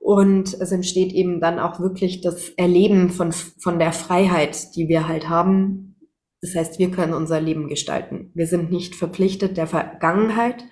und 0.00 0.54
es 0.54 0.72
entsteht 0.72 1.12
eben 1.12 1.40
dann 1.40 1.58
auch 1.58 1.80
wirklich 1.80 2.20
das 2.20 2.50
Erleben 2.50 3.10
von, 3.10 3.32
von 3.32 3.78
der 3.78 3.92
Freiheit, 3.92 4.76
die 4.76 4.88
wir 4.88 5.08
halt 5.08 5.28
haben. 5.28 5.96
Das 6.40 6.54
heißt, 6.54 6.78
wir 6.78 6.90
können 6.90 7.14
unser 7.14 7.40
Leben 7.40 7.68
gestalten. 7.68 8.30
Wir 8.34 8.46
sind 8.46 8.70
nicht 8.70 8.94
verpflichtet 8.94 9.56
der 9.56 9.66
Vergangenheit, 9.66 10.64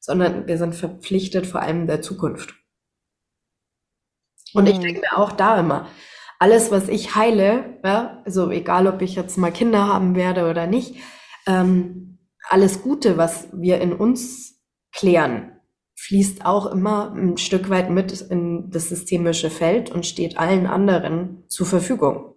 sondern 0.00 0.46
wir 0.46 0.58
sind 0.58 0.74
verpflichtet 0.74 1.46
vor 1.46 1.62
allem 1.62 1.86
der 1.86 2.02
Zukunft. 2.02 2.54
Und 4.54 4.68
ich 4.68 4.78
mhm. 4.78 4.82
denke 4.82 5.00
mir 5.00 5.18
auch 5.18 5.32
da 5.32 5.58
immer, 5.58 5.88
alles, 6.38 6.70
was 6.70 6.88
ich 6.88 7.14
heile, 7.14 7.78
ja, 7.84 8.22
also 8.24 8.50
egal, 8.50 8.86
ob 8.86 9.02
ich 9.02 9.14
jetzt 9.14 9.36
mal 9.36 9.52
Kinder 9.52 9.86
haben 9.86 10.14
werde 10.14 10.48
oder 10.48 10.66
nicht, 10.66 10.96
ähm, 11.46 12.18
alles 12.48 12.82
Gute, 12.82 13.16
was 13.16 13.48
wir 13.52 13.80
in 13.80 13.92
uns 13.92 14.60
klären, 14.92 15.52
fließt 15.96 16.44
auch 16.44 16.66
immer 16.66 17.12
ein 17.14 17.36
Stück 17.36 17.70
weit 17.70 17.90
mit 17.90 18.20
in 18.20 18.70
das 18.70 18.88
systemische 18.88 19.50
Feld 19.50 19.90
und 19.90 20.06
steht 20.06 20.38
allen 20.38 20.66
anderen 20.66 21.44
zur 21.48 21.66
Verfügung. 21.66 22.34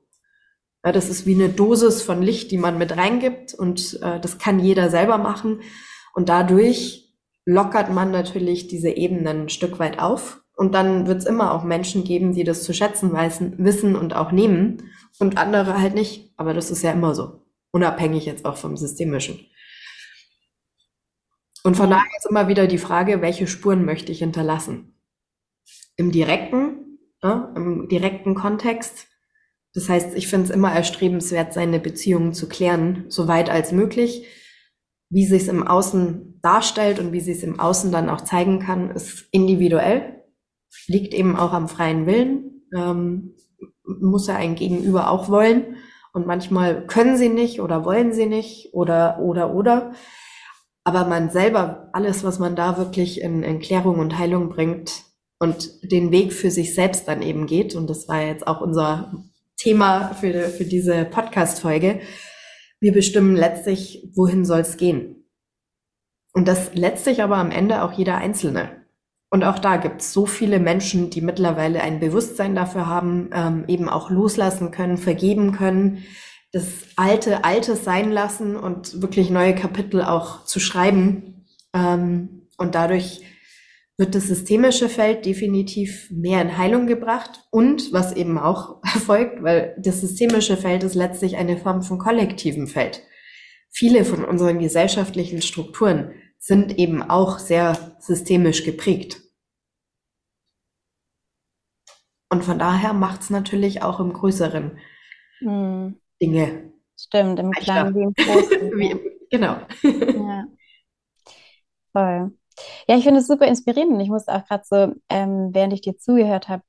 Ja, 0.86 0.92
das 0.92 1.10
ist 1.10 1.26
wie 1.26 1.36
eine 1.36 1.50
Dosis 1.50 2.02
von 2.02 2.22
Licht, 2.22 2.52
die 2.52 2.58
man 2.58 2.78
mit 2.78 2.96
reingibt 2.96 3.54
und 3.54 4.00
äh, 4.02 4.20
das 4.20 4.38
kann 4.38 4.60
jeder 4.60 4.90
selber 4.90 5.18
machen. 5.18 5.62
Und 6.14 6.30
dadurch 6.30 7.14
lockert 7.46 7.92
man 7.92 8.12
natürlich 8.12 8.68
diese 8.68 8.90
Ebenen 8.90 9.44
ein 9.44 9.50
Stück 9.50 9.80
weit 9.80 10.00
auf 10.00 10.42
und 10.58 10.74
dann 10.74 11.06
wird 11.06 11.20
es 11.20 11.28
immer 11.28 11.54
auch 11.54 11.64
Menschen 11.64 12.04
geben, 12.04 12.34
die 12.34 12.44
das 12.44 12.64
zu 12.64 12.74
schätzen 12.74 13.14
wissen 13.60 13.96
und 13.96 14.16
auch 14.16 14.32
nehmen 14.32 14.90
und 15.20 15.38
andere 15.38 15.80
halt 15.80 15.94
nicht. 15.94 16.34
Aber 16.36 16.56
das 16.56 16.72
ist 16.72 16.82
ja 16.82 16.92
immer 16.92 17.14
so. 17.14 17.44
Unabhängig 17.72 18.26
jetzt 18.26 18.44
auch 18.44 18.58
vom 18.58 18.76
Systemischen. 18.76 19.40
Und 21.64 21.78
von 21.78 21.92
daher 21.92 22.10
ist 22.18 22.28
immer 22.28 22.48
wieder 22.48 22.66
die 22.66 22.80
Frage, 22.80 23.22
welche 23.22 23.46
Spuren 23.46 23.86
möchte 23.86 24.12
ich 24.12 24.20
hinterlassen? 24.20 24.96
Im 25.96 26.12
direkten, 26.12 26.98
ja, 27.22 27.54
im 27.56 27.88
direkten 27.88 28.34
Kontext. 28.34 29.08
Das 29.76 29.90
heißt, 29.90 30.16
ich 30.16 30.28
finde 30.28 30.46
es 30.46 30.50
immer 30.50 30.72
erstrebenswert, 30.72 31.54
seine 31.54 31.80
Beziehungen 31.80 32.34
zu 32.34 32.50
klären, 32.50 33.06
so 33.10 33.28
weit 33.28 33.52
als 33.52 33.72
möglich. 33.72 34.26
Wie 35.10 35.26
sich 35.26 35.44
es 35.44 35.48
im 35.50 35.68
Außen 35.68 36.40
darstellt 36.42 36.98
und 36.98 37.12
wie 37.12 37.20
sich 37.20 37.38
es 37.38 37.44
im 37.44 37.60
Außen 37.60 37.92
dann 37.92 38.10
auch 38.10 38.22
zeigen 38.22 38.60
kann, 38.60 38.90
ist 38.90 39.28
individuell 39.32 40.17
liegt 40.88 41.14
eben 41.14 41.36
auch 41.36 41.54
am 41.54 41.68
freien 41.68 42.06
Willen. 42.06 42.68
Ähm, 42.76 43.36
muss 43.84 44.28
ja 44.28 44.36
ein 44.36 44.56
Gegenüber 44.56 45.10
auch 45.10 45.30
wollen. 45.30 45.78
Und 46.14 46.26
manchmal 46.26 46.86
können 46.88 47.18
sie 47.18 47.30
nicht 47.30 47.62
oder 47.62 47.86
wollen 47.86 48.14
sie 48.14 48.26
nicht 48.26 48.74
oder, 48.74 49.20
oder, 49.20 49.54
oder. 49.54 49.94
Aber 50.84 51.06
man 51.06 51.30
selber, 51.30 51.90
alles, 51.94 52.24
was 52.24 52.40
man 52.40 52.56
da 52.56 52.78
wirklich 52.78 53.22
in, 53.22 53.44
in 53.44 53.60
Klärung 53.60 54.00
und 54.00 54.18
Heilung 54.18 54.50
bringt 54.50 55.04
und 55.40 55.70
den 55.84 56.12
Weg 56.12 56.34
für 56.34 56.50
sich 56.50 56.74
selbst 56.74 57.08
dann 57.08 57.22
eben 57.22 57.46
geht, 57.46 57.76
und 57.76 57.90
das 57.90 58.08
war 58.08 58.22
jetzt 58.22 58.48
auch 58.48 58.62
unser 58.62 59.24
Thema 59.58 60.14
für, 60.14 60.50
für 60.50 60.66
diese 60.66 61.06
Podcast-Folge, 61.06 62.00
wir 62.80 62.94
bestimmen 62.94 63.36
letztlich, 63.36 64.10
wohin 64.16 64.46
soll 64.46 64.62
es 64.62 64.78
gehen. 64.78 65.28
Und 66.34 66.48
das 66.48 66.74
letztlich 66.74 67.22
aber 67.22 67.38
am 67.38 67.52
Ende 67.52 67.84
auch 67.84 67.94
jeder 67.94 68.16
Einzelne. 68.16 68.87
Und 69.30 69.44
auch 69.44 69.60
da 69.60 69.78
gibt 69.78 70.02
es 70.02 70.14
so 70.14 70.26
viele 70.26 70.60
Menschen, 70.60 71.10
die 71.10 71.22
mittlerweile 71.22 71.82
ein 71.82 72.00
Bewusstsein 72.00 72.56
dafür 72.56 72.88
haben, 72.88 73.30
ähm, 73.34 73.66
eben 73.68 73.90
auch 73.90 74.10
loslassen 74.10 74.72
können, 74.72 74.98
vergeben 74.98 75.52
können, 75.52 76.06
das 76.54 76.66
Alte 76.96 77.44
Altes 77.44 77.84
sein 77.84 78.12
lassen 78.12 78.56
und 78.56 79.02
wirklich 79.02 79.30
neue 79.30 79.54
Kapitel 79.54 80.02
auch 80.02 80.46
zu 80.46 80.60
schreiben. 80.60 81.46
Ähm, 81.74 82.48
und 82.58 82.74
dadurch 82.74 83.22
wird 83.98 84.16
das 84.16 84.28
systemische 84.28 84.90
Feld 84.90 85.26
definitiv 85.26 86.10
mehr 86.12 86.42
in 86.42 86.58
Heilung 86.58 86.88
gebracht 86.88 87.42
und 87.52 87.92
was 87.92 88.14
eben 88.14 88.38
auch 88.38 88.82
erfolgt, 88.84 89.44
weil 89.44 89.76
das 89.78 90.02
systemische 90.02 90.56
Feld 90.56 90.84
ist 90.84 90.96
letztlich 90.96 91.36
eine 91.36 91.58
Form 91.58 91.82
von 91.82 91.98
kollektivem 91.98 92.68
Feld. 92.68 93.02
Viele 93.70 94.06
von 94.06 94.24
unseren 94.24 94.60
gesellschaftlichen 94.60 95.42
Strukturen 95.42 96.12
sind 96.40 96.78
eben 96.78 97.02
auch 97.02 97.40
sehr 97.40 97.96
systemisch 98.00 98.64
geprägt. 98.64 99.22
Und 102.30 102.44
von 102.44 102.60
daher 102.60 102.94
macht 102.94 103.22
es 103.22 103.30
natürlich 103.30 103.82
auch 103.82 104.00
im 104.00 104.14
Größeren 104.14 104.78
hm. 105.40 106.00
Dinge. 106.22 106.74
Stimmt, 107.00 107.40
im 107.40 107.52
Kleinen 107.52 107.96
wie 107.96 108.04
im 108.04 108.14
Großen. 108.14 108.78
wie, 108.78 109.00
genau. 109.30 109.58
ja. 109.84 110.46
Voll. 111.92 112.38
Ja, 112.88 112.98
ich 112.98 113.04
finde 113.04 113.20
es 113.20 113.28
super 113.28 113.48
inspirierend. 113.48 113.94
Und 113.94 114.00
ich 114.00 114.10
musste 114.10 114.34
auch 114.34 114.46
gerade 114.46 114.64
so, 114.66 114.94
ähm, 115.10 115.50
während 115.54 115.74
ich 115.74 115.82
dir 115.82 115.98
zugehört 115.98 116.50
habe, 116.50 116.64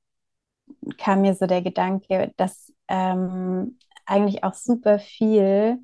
kam 0.98 1.22
mir 1.22 1.34
so 1.34 1.46
der 1.46 1.62
Gedanke, 1.62 2.32
dass 2.36 2.72
ähm, 2.88 3.78
eigentlich 4.06 4.44
auch 4.44 4.54
super 4.54 4.98
viel 4.98 5.78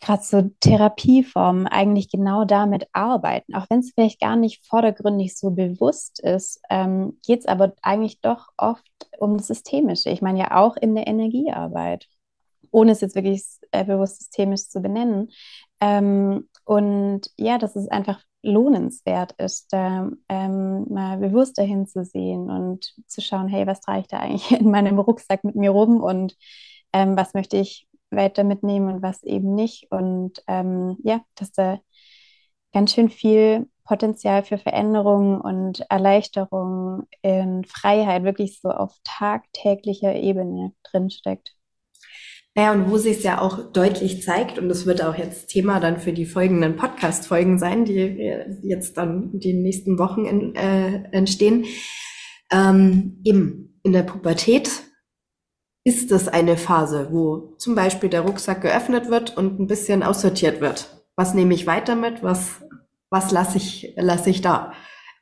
gerade 0.00 0.22
so 0.22 0.50
Therapieformen 0.60 1.66
eigentlich 1.66 2.10
genau 2.10 2.44
damit 2.44 2.88
arbeiten. 2.92 3.54
Auch 3.54 3.66
wenn 3.68 3.80
es 3.80 3.92
vielleicht 3.94 4.20
gar 4.20 4.36
nicht 4.36 4.66
vordergründig 4.66 5.36
so 5.36 5.50
bewusst 5.50 6.20
ist, 6.20 6.60
ähm, 6.70 7.18
geht 7.24 7.40
es 7.40 7.46
aber 7.46 7.74
eigentlich 7.82 8.20
doch 8.20 8.48
oft 8.56 8.84
um 9.18 9.36
das 9.36 9.48
Systemische. 9.48 10.10
Ich 10.10 10.22
meine 10.22 10.38
ja 10.38 10.56
auch 10.56 10.76
in 10.76 10.94
der 10.94 11.06
Energiearbeit, 11.06 12.06
ohne 12.70 12.92
es 12.92 13.00
jetzt 13.00 13.14
wirklich 13.14 13.44
äh, 13.72 13.84
bewusst 13.84 14.18
systemisch 14.18 14.68
zu 14.68 14.80
benennen. 14.80 15.30
Ähm, 15.80 16.48
und 16.64 17.30
ja, 17.36 17.58
dass 17.58 17.76
es 17.76 17.88
einfach 17.88 18.22
lohnenswert 18.42 19.32
ist, 19.32 19.72
da 19.72 20.10
ähm, 20.28 20.86
mal 20.88 21.18
bewusster 21.18 21.62
hinzusehen 21.62 22.48
und 22.48 22.94
zu 23.06 23.20
schauen, 23.20 23.48
hey, 23.48 23.66
was 23.66 23.80
trage 23.80 24.00
ich 24.00 24.06
da 24.08 24.18
eigentlich 24.18 24.50
in 24.60 24.70
meinem 24.70 24.98
Rucksack 24.98 25.44
mit 25.44 25.56
mir 25.56 25.70
rum 25.70 26.00
und 26.00 26.36
ähm, 26.92 27.16
was 27.16 27.34
möchte 27.34 27.56
ich 27.56 27.86
weiter 28.10 28.44
mitnehmen 28.44 28.94
und 28.94 29.02
was 29.02 29.22
eben 29.22 29.54
nicht. 29.54 29.86
Und 29.90 30.42
ähm, 30.46 30.96
ja, 31.02 31.20
dass 31.34 31.52
da 31.52 31.80
ganz 32.72 32.94
schön 32.94 33.08
viel 33.08 33.68
Potenzial 33.84 34.44
für 34.44 34.58
Veränderung 34.58 35.40
und 35.40 35.84
Erleichterung 35.90 37.08
in 37.22 37.64
Freiheit 37.64 38.22
wirklich 38.22 38.60
so 38.60 38.70
auf 38.70 38.94
tagtäglicher 39.02 40.14
Ebene 40.14 40.72
drinsteckt. 40.84 41.56
Naja, 42.54 42.72
und 42.72 42.90
wo 42.90 42.98
sich 42.98 43.18
es 43.18 43.22
ja 43.22 43.40
auch 43.40 43.72
deutlich 43.72 44.22
zeigt, 44.22 44.58
und 44.58 44.68
das 44.68 44.84
wird 44.84 45.02
auch 45.02 45.16
jetzt 45.16 45.48
Thema 45.48 45.78
dann 45.78 45.98
für 45.98 46.12
die 46.12 46.26
folgenden 46.26 46.76
Podcast-Folgen 46.76 47.58
sein, 47.58 47.84
die 47.84 47.96
jetzt 48.62 48.96
dann 48.96 49.38
die 49.38 49.54
nächsten 49.54 49.98
Wochen 49.98 50.24
in, 50.24 50.54
äh, 50.56 51.04
entstehen, 51.12 51.64
ähm, 52.52 53.20
eben 53.24 53.80
in 53.84 53.92
der 53.92 54.02
Pubertät 54.02 54.70
ist 55.84 56.12
es 56.12 56.28
eine 56.28 56.56
Phase, 56.56 57.08
wo 57.10 57.54
zum 57.58 57.74
Beispiel 57.74 58.10
der 58.10 58.22
Rucksack 58.22 58.60
geöffnet 58.62 59.10
wird 59.10 59.36
und 59.36 59.60
ein 59.60 59.66
bisschen 59.66 60.02
aussortiert 60.02 60.60
wird. 60.60 61.02
Was 61.16 61.34
nehme 61.34 61.54
ich 61.54 61.66
weiter 61.66 61.96
mit? 61.96 62.22
Was, 62.22 62.60
was 63.10 63.30
lasse 63.30 63.56
ich, 63.56 63.94
lasse 63.96 64.30
ich 64.30 64.42
da? 64.42 64.72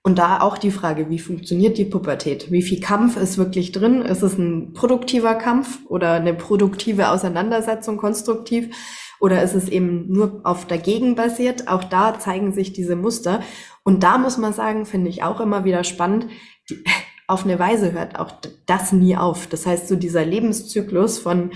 Und 0.02 0.18
da 0.18 0.40
auch 0.40 0.58
die 0.58 0.70
Frage, 0.70 1.10
wie 1.10 1.18
funktioniert 1.18 1.76
die 1.76 1.84
Pubertät? 1.84 2.50
Wie 2.50 2.62
viel 2.62 2.80
Kampf 2.80 3.16
ist 3.16 3.36
wirklich 3.36 3.72
drin? 3.72 4.02
Ist 4.02 4.22
es 4.22 4.38
ein 4.38 4.72
produktiver 4.72 5.34
Kampf 5.34 5.80
oder 5.86 6.12
eine 6.12 6.34
produktive 6.34 7.10
Auseinandersetzung, 7.10 7.96
konstruktiv? 7.96 8.74
Oder 9.20 9.42
ist 9.42 9.54
es 9.54 9.68
eben 9.68 10.10
nur 10.10 10.40
auf 10.44 10.66
dagegen 10.66 11.14
basiert? 11.14 11.68
Auch 11.68 11.84
da 11.84 12.18
zeigen 12.18 12.52
sich 12.52 12.72
diese 12.72 12.96
Muster. 12.96 13.42
Und 13.82 14.02
da 14.02 14.18
muss 14.18 14.38
man 14.38 14.52
sagen, 14.52 14.86
finde 14.86 15.10
ich 15.10 15.24
auch 15.24 15.40
immer 15.40 15.64
wieder 15.64 15.82
spannend, 15.84 16.28
die, 16.70 16.84
auf 17.28 17.44
eine 17.44 17.58
Weise 17.58 17.92
hört 17.92 18.18
auch 18.18 18.32
das 18.66 18.92
nie 18.92 19.16
auf. 19.16 19.46
Das 19.46 19.66
heißt, 19.66 19.86
so 19.86 19.94
dieser 19.94 20.24
Lebenszyklus 20.24 21.18
von 21.18 21.52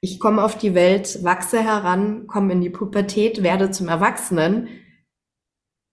ich 0.00 0.20
komme 0.20 0.44
auf 0.44 0.56
die 0.56 0.74
Welt, 0.74 1.24
wachse 1.24 1.58
heran, 1.60 2.26
komme 2.26 2.52
in 2.52 2.60
die 2.60 2.70
Pubertät, 2.70 3.42
werde 3.42 3.70
zum 3.70 3.88
Erwachsenen, 3.88 4.68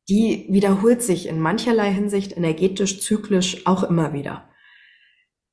die 0.09 0.45
wiederholt 0.49 1.01
sich 1.01 1.27
in 1.27 1.39
mancherlei 1.39 1.91
Hinsicht 1.91 2.35
energetisch, 2.35 3.01
zyklisch 3.01 3.65
auch 3.65 3.83
immer 3.83 4.13
wieder. 4.13 4.49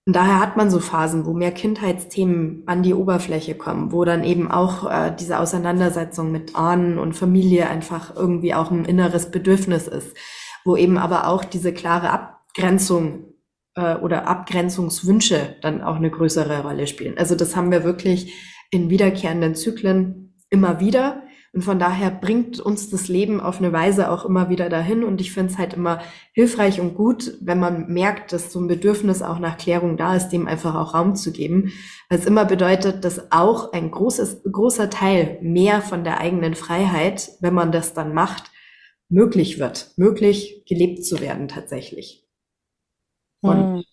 Und 0.06 0.16
daher 0.16 0.40
hat 0.40 0.56
man 0.56 0.70
so 0.70 0.80
Phasen, 0.80 1.24
wo 1.24 1.32
mehr 1.32 1.52
Kindheitsthemen 1.52 2.64
an 2.66 2.82
die 2.82 2.94
Oberfläche 2.94 3.54
kommen, 3.54 3.92
wo 3.92 4.04
dann 4.04 4.24
eben 4.24 4.50
auch 4.50 4.90
äh, 4.90 5.14
diese 5.14 5.38
Auseinandersetzung 5.38 6.32
mit 6.32 6.56
Ahnen 6.56 6.98
und 6.98 7.12
Familie 7.12 7.68
einfach 7.68 8.16
irgendwie 8.16 8.52
auch 8.52 8.72
ein 8.72 8.84
inneres 8.84 9.30
Bedürfnis 9.30 9.86
ist, 9.86 10.16
wo 10.64 10.74
eben 10.74 10.98
aber 10.98 11.28
auch 11.28 11.44
diese 11.44 11.72
klare 11.72 12.10
Abgrenzung 12.10 13.29
äh, 13.74 13.96
oder 13.96 14.26
Abgrenzungswünsche 14.26 15.56
dann 15.62 15.82
auch 15.82 15.96
eine 15.96 16.10
größere 16.10 16.62
Rolle 16.62 16.86
spielen. 16.86 17.18
Also 17.18 17.34
das 17.34 17.56
haben 17.56 17.70
wir 17.70 17.84
wirklich 17.84 18.34
in 18.70 18.90
wiederkehrenden 18.90 19.54
Zyklen 19.54 20.34
immer 20.50 20.80
wieder. 20.80 21.22
Und 21.52 21.62
von 21.62 21.80
daher 21.80 22.12
bringt 22.12 22.60
uns 22.60 22.90
das 22.90 23.08
Leben 23.08 23.40
auf 23.40 23.58
eine 23.58 23.72
Weise 23.72 24.12
auch 24.12 24.24
immer 24.24 24.48
wieder 24.50 24.68
dahin. 24.68 25.02
Und 25.02 25.20
ich 25.20 25.32
finde 25.32 25.52
es 25.52 25.58
halt 25.58 25.74
immer 25.74 26.00
hilfreich 26.32 26.80
und 26.80 26.94
gut, 26.94 27.36
wenn 27.40 27.58
man 27.58 27.88
merkt, 27.88 28.32
dass 28.32 28.52
so 28.52 28.60
ein 28.60 28.68
Bedürfnis 28.68 29.20
auch 29.20 29.40
nach 29.40 29.58
Klärung 29.58 29.96
da 29.96 30.14
ist, 30.14 30.28
dem 30.28 30.46
einfach 30.46 30.76
auch 30.76 30.94
Raum 30.94 31.16
zu 31.16 31.32
geben. 31.32 31.72
Weil 32.08 32.20
es 32.20 32.26
immer 32.26 32.44
bedeutet, 32.44 33.04
dass 33.04 33.32
auch 33.32 33.72
ein 33.72 33.90
großes, 33.90 34.42
großer 34.50 34.90
Teil 34.90 35.38
mehr 35.42 35.82
von 35.82 36.04
der 36.04 36.20
eigenen 36.20 36.54
Freiheit, 36.54 37.30
wenn 37.40 37.54
man 37.54 37.72
das 37.72 37.94
dann 37.94 38.14
macht, 38.14 38.52
möglich 39.08 39.58
wird, 39.58 39.90
möglich 39.96 40.62
gelebt 40.68 41.04
zu 41.04 41.20
werden 41.20 41.48
tatsächlich. 41.48 42.29
Und 43.40 43.76
hm. 43.76 43.84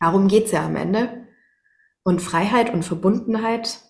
darum 0.00 0.28
geht's 0.28 0.52
ja 0.52 0.64
am 0.66 0.76
Ende. 0.76 1.26
Und 2.02 2.20
Freiheit 2.20 2.72
und 2.72 2.84
Verbundenheit 2.84 3.80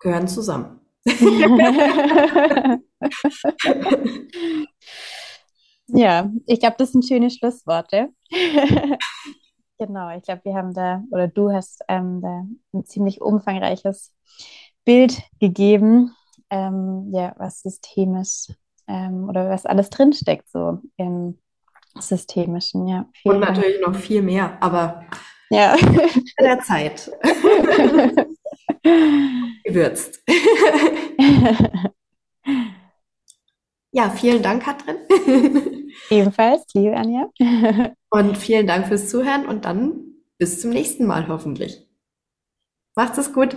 gehören 0.00 0.28
zusammen. 0.28 0.80
ja, 5.88 6.30
ich 6.46 6.60
glaube, 6.60 6.76
das 6.78 6.92
sind 6.92 7.06
schöne 7.06 7.30
Schlussworte. 7.30 8.10
genau, 9.78 10.16
ich 10.16 10.22
glaube, 10.22 10.42
wir 10.44 10.54
haben 10.54 10.72
da, 10.74 11.02
oder 11.10 11.28
du 11.28 11.50
hast 11.52 11.82
ähm, 11.88 12.20
da 12.20 12.44
ein 12.72 12.84
ziemlich 12.84 13.20
umfangreiches 13.20 14.14
Bild 14.84 15.22
gegeben, 15.40 16.14
ähm, 16.50 17.10
ja, 17.12 17.34
was 17.38 17.62
systemisch 17.62 18.52
ähm, 18.86 19.28
oder 19.28 19.48
was 19.48 19.66
alles 19.66 19.90
drinsteckt, 19.90 20.48
so 20.50 20.80
im 20.96 21.38
Systemischen, 21.98 22.86
ja. 22.88 23.08
Und 23.24 23.40
natürlich 23.40 23.80
noch 23.80 23.94
viel 23.94 24.22
mehr, 24.22 24.56
aber 24.60 25.04
ja. 25.50 25.74
in 26.38 26.44
der 26.44 26.60
Zeit. 26.60 27.10
Gewürzt. 29.64 30.22
ja, 33.92 34.10
vielen 34.10 34.42
Dank, 34.42 34.62
Katrin. 34.64 34.96
Ebenfalls, 36.10 36.64
liebe 36.74 36.96
Anja. 36.96 37.30
und 38.10 38.36
vielen 38.36 38.66
Dank 38.66 38.88
fürs 38.88 39.08
Zuhören 39.08 39.46
und 39.46 39.64
dann 39.64 40.14
bis 40.38 40.60
zum 40.60 40.70
nächsten 40.70 41.06
Mal 41.06 41.28
hoffentlich. 41.28 41.88
Macht's 42.96 43.18
es 43.18 43.32
gut. 43.32 43.56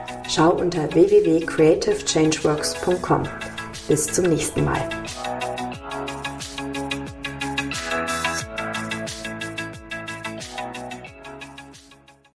Schau 0.33 0.51
unter 0.51 0.89
www.creativechangeworks.com. 0.93 3.23
Bis 3.89 4.07
zum 4.07 4.29
nächsten 4.29 4.63
Mal. 4.63 4.87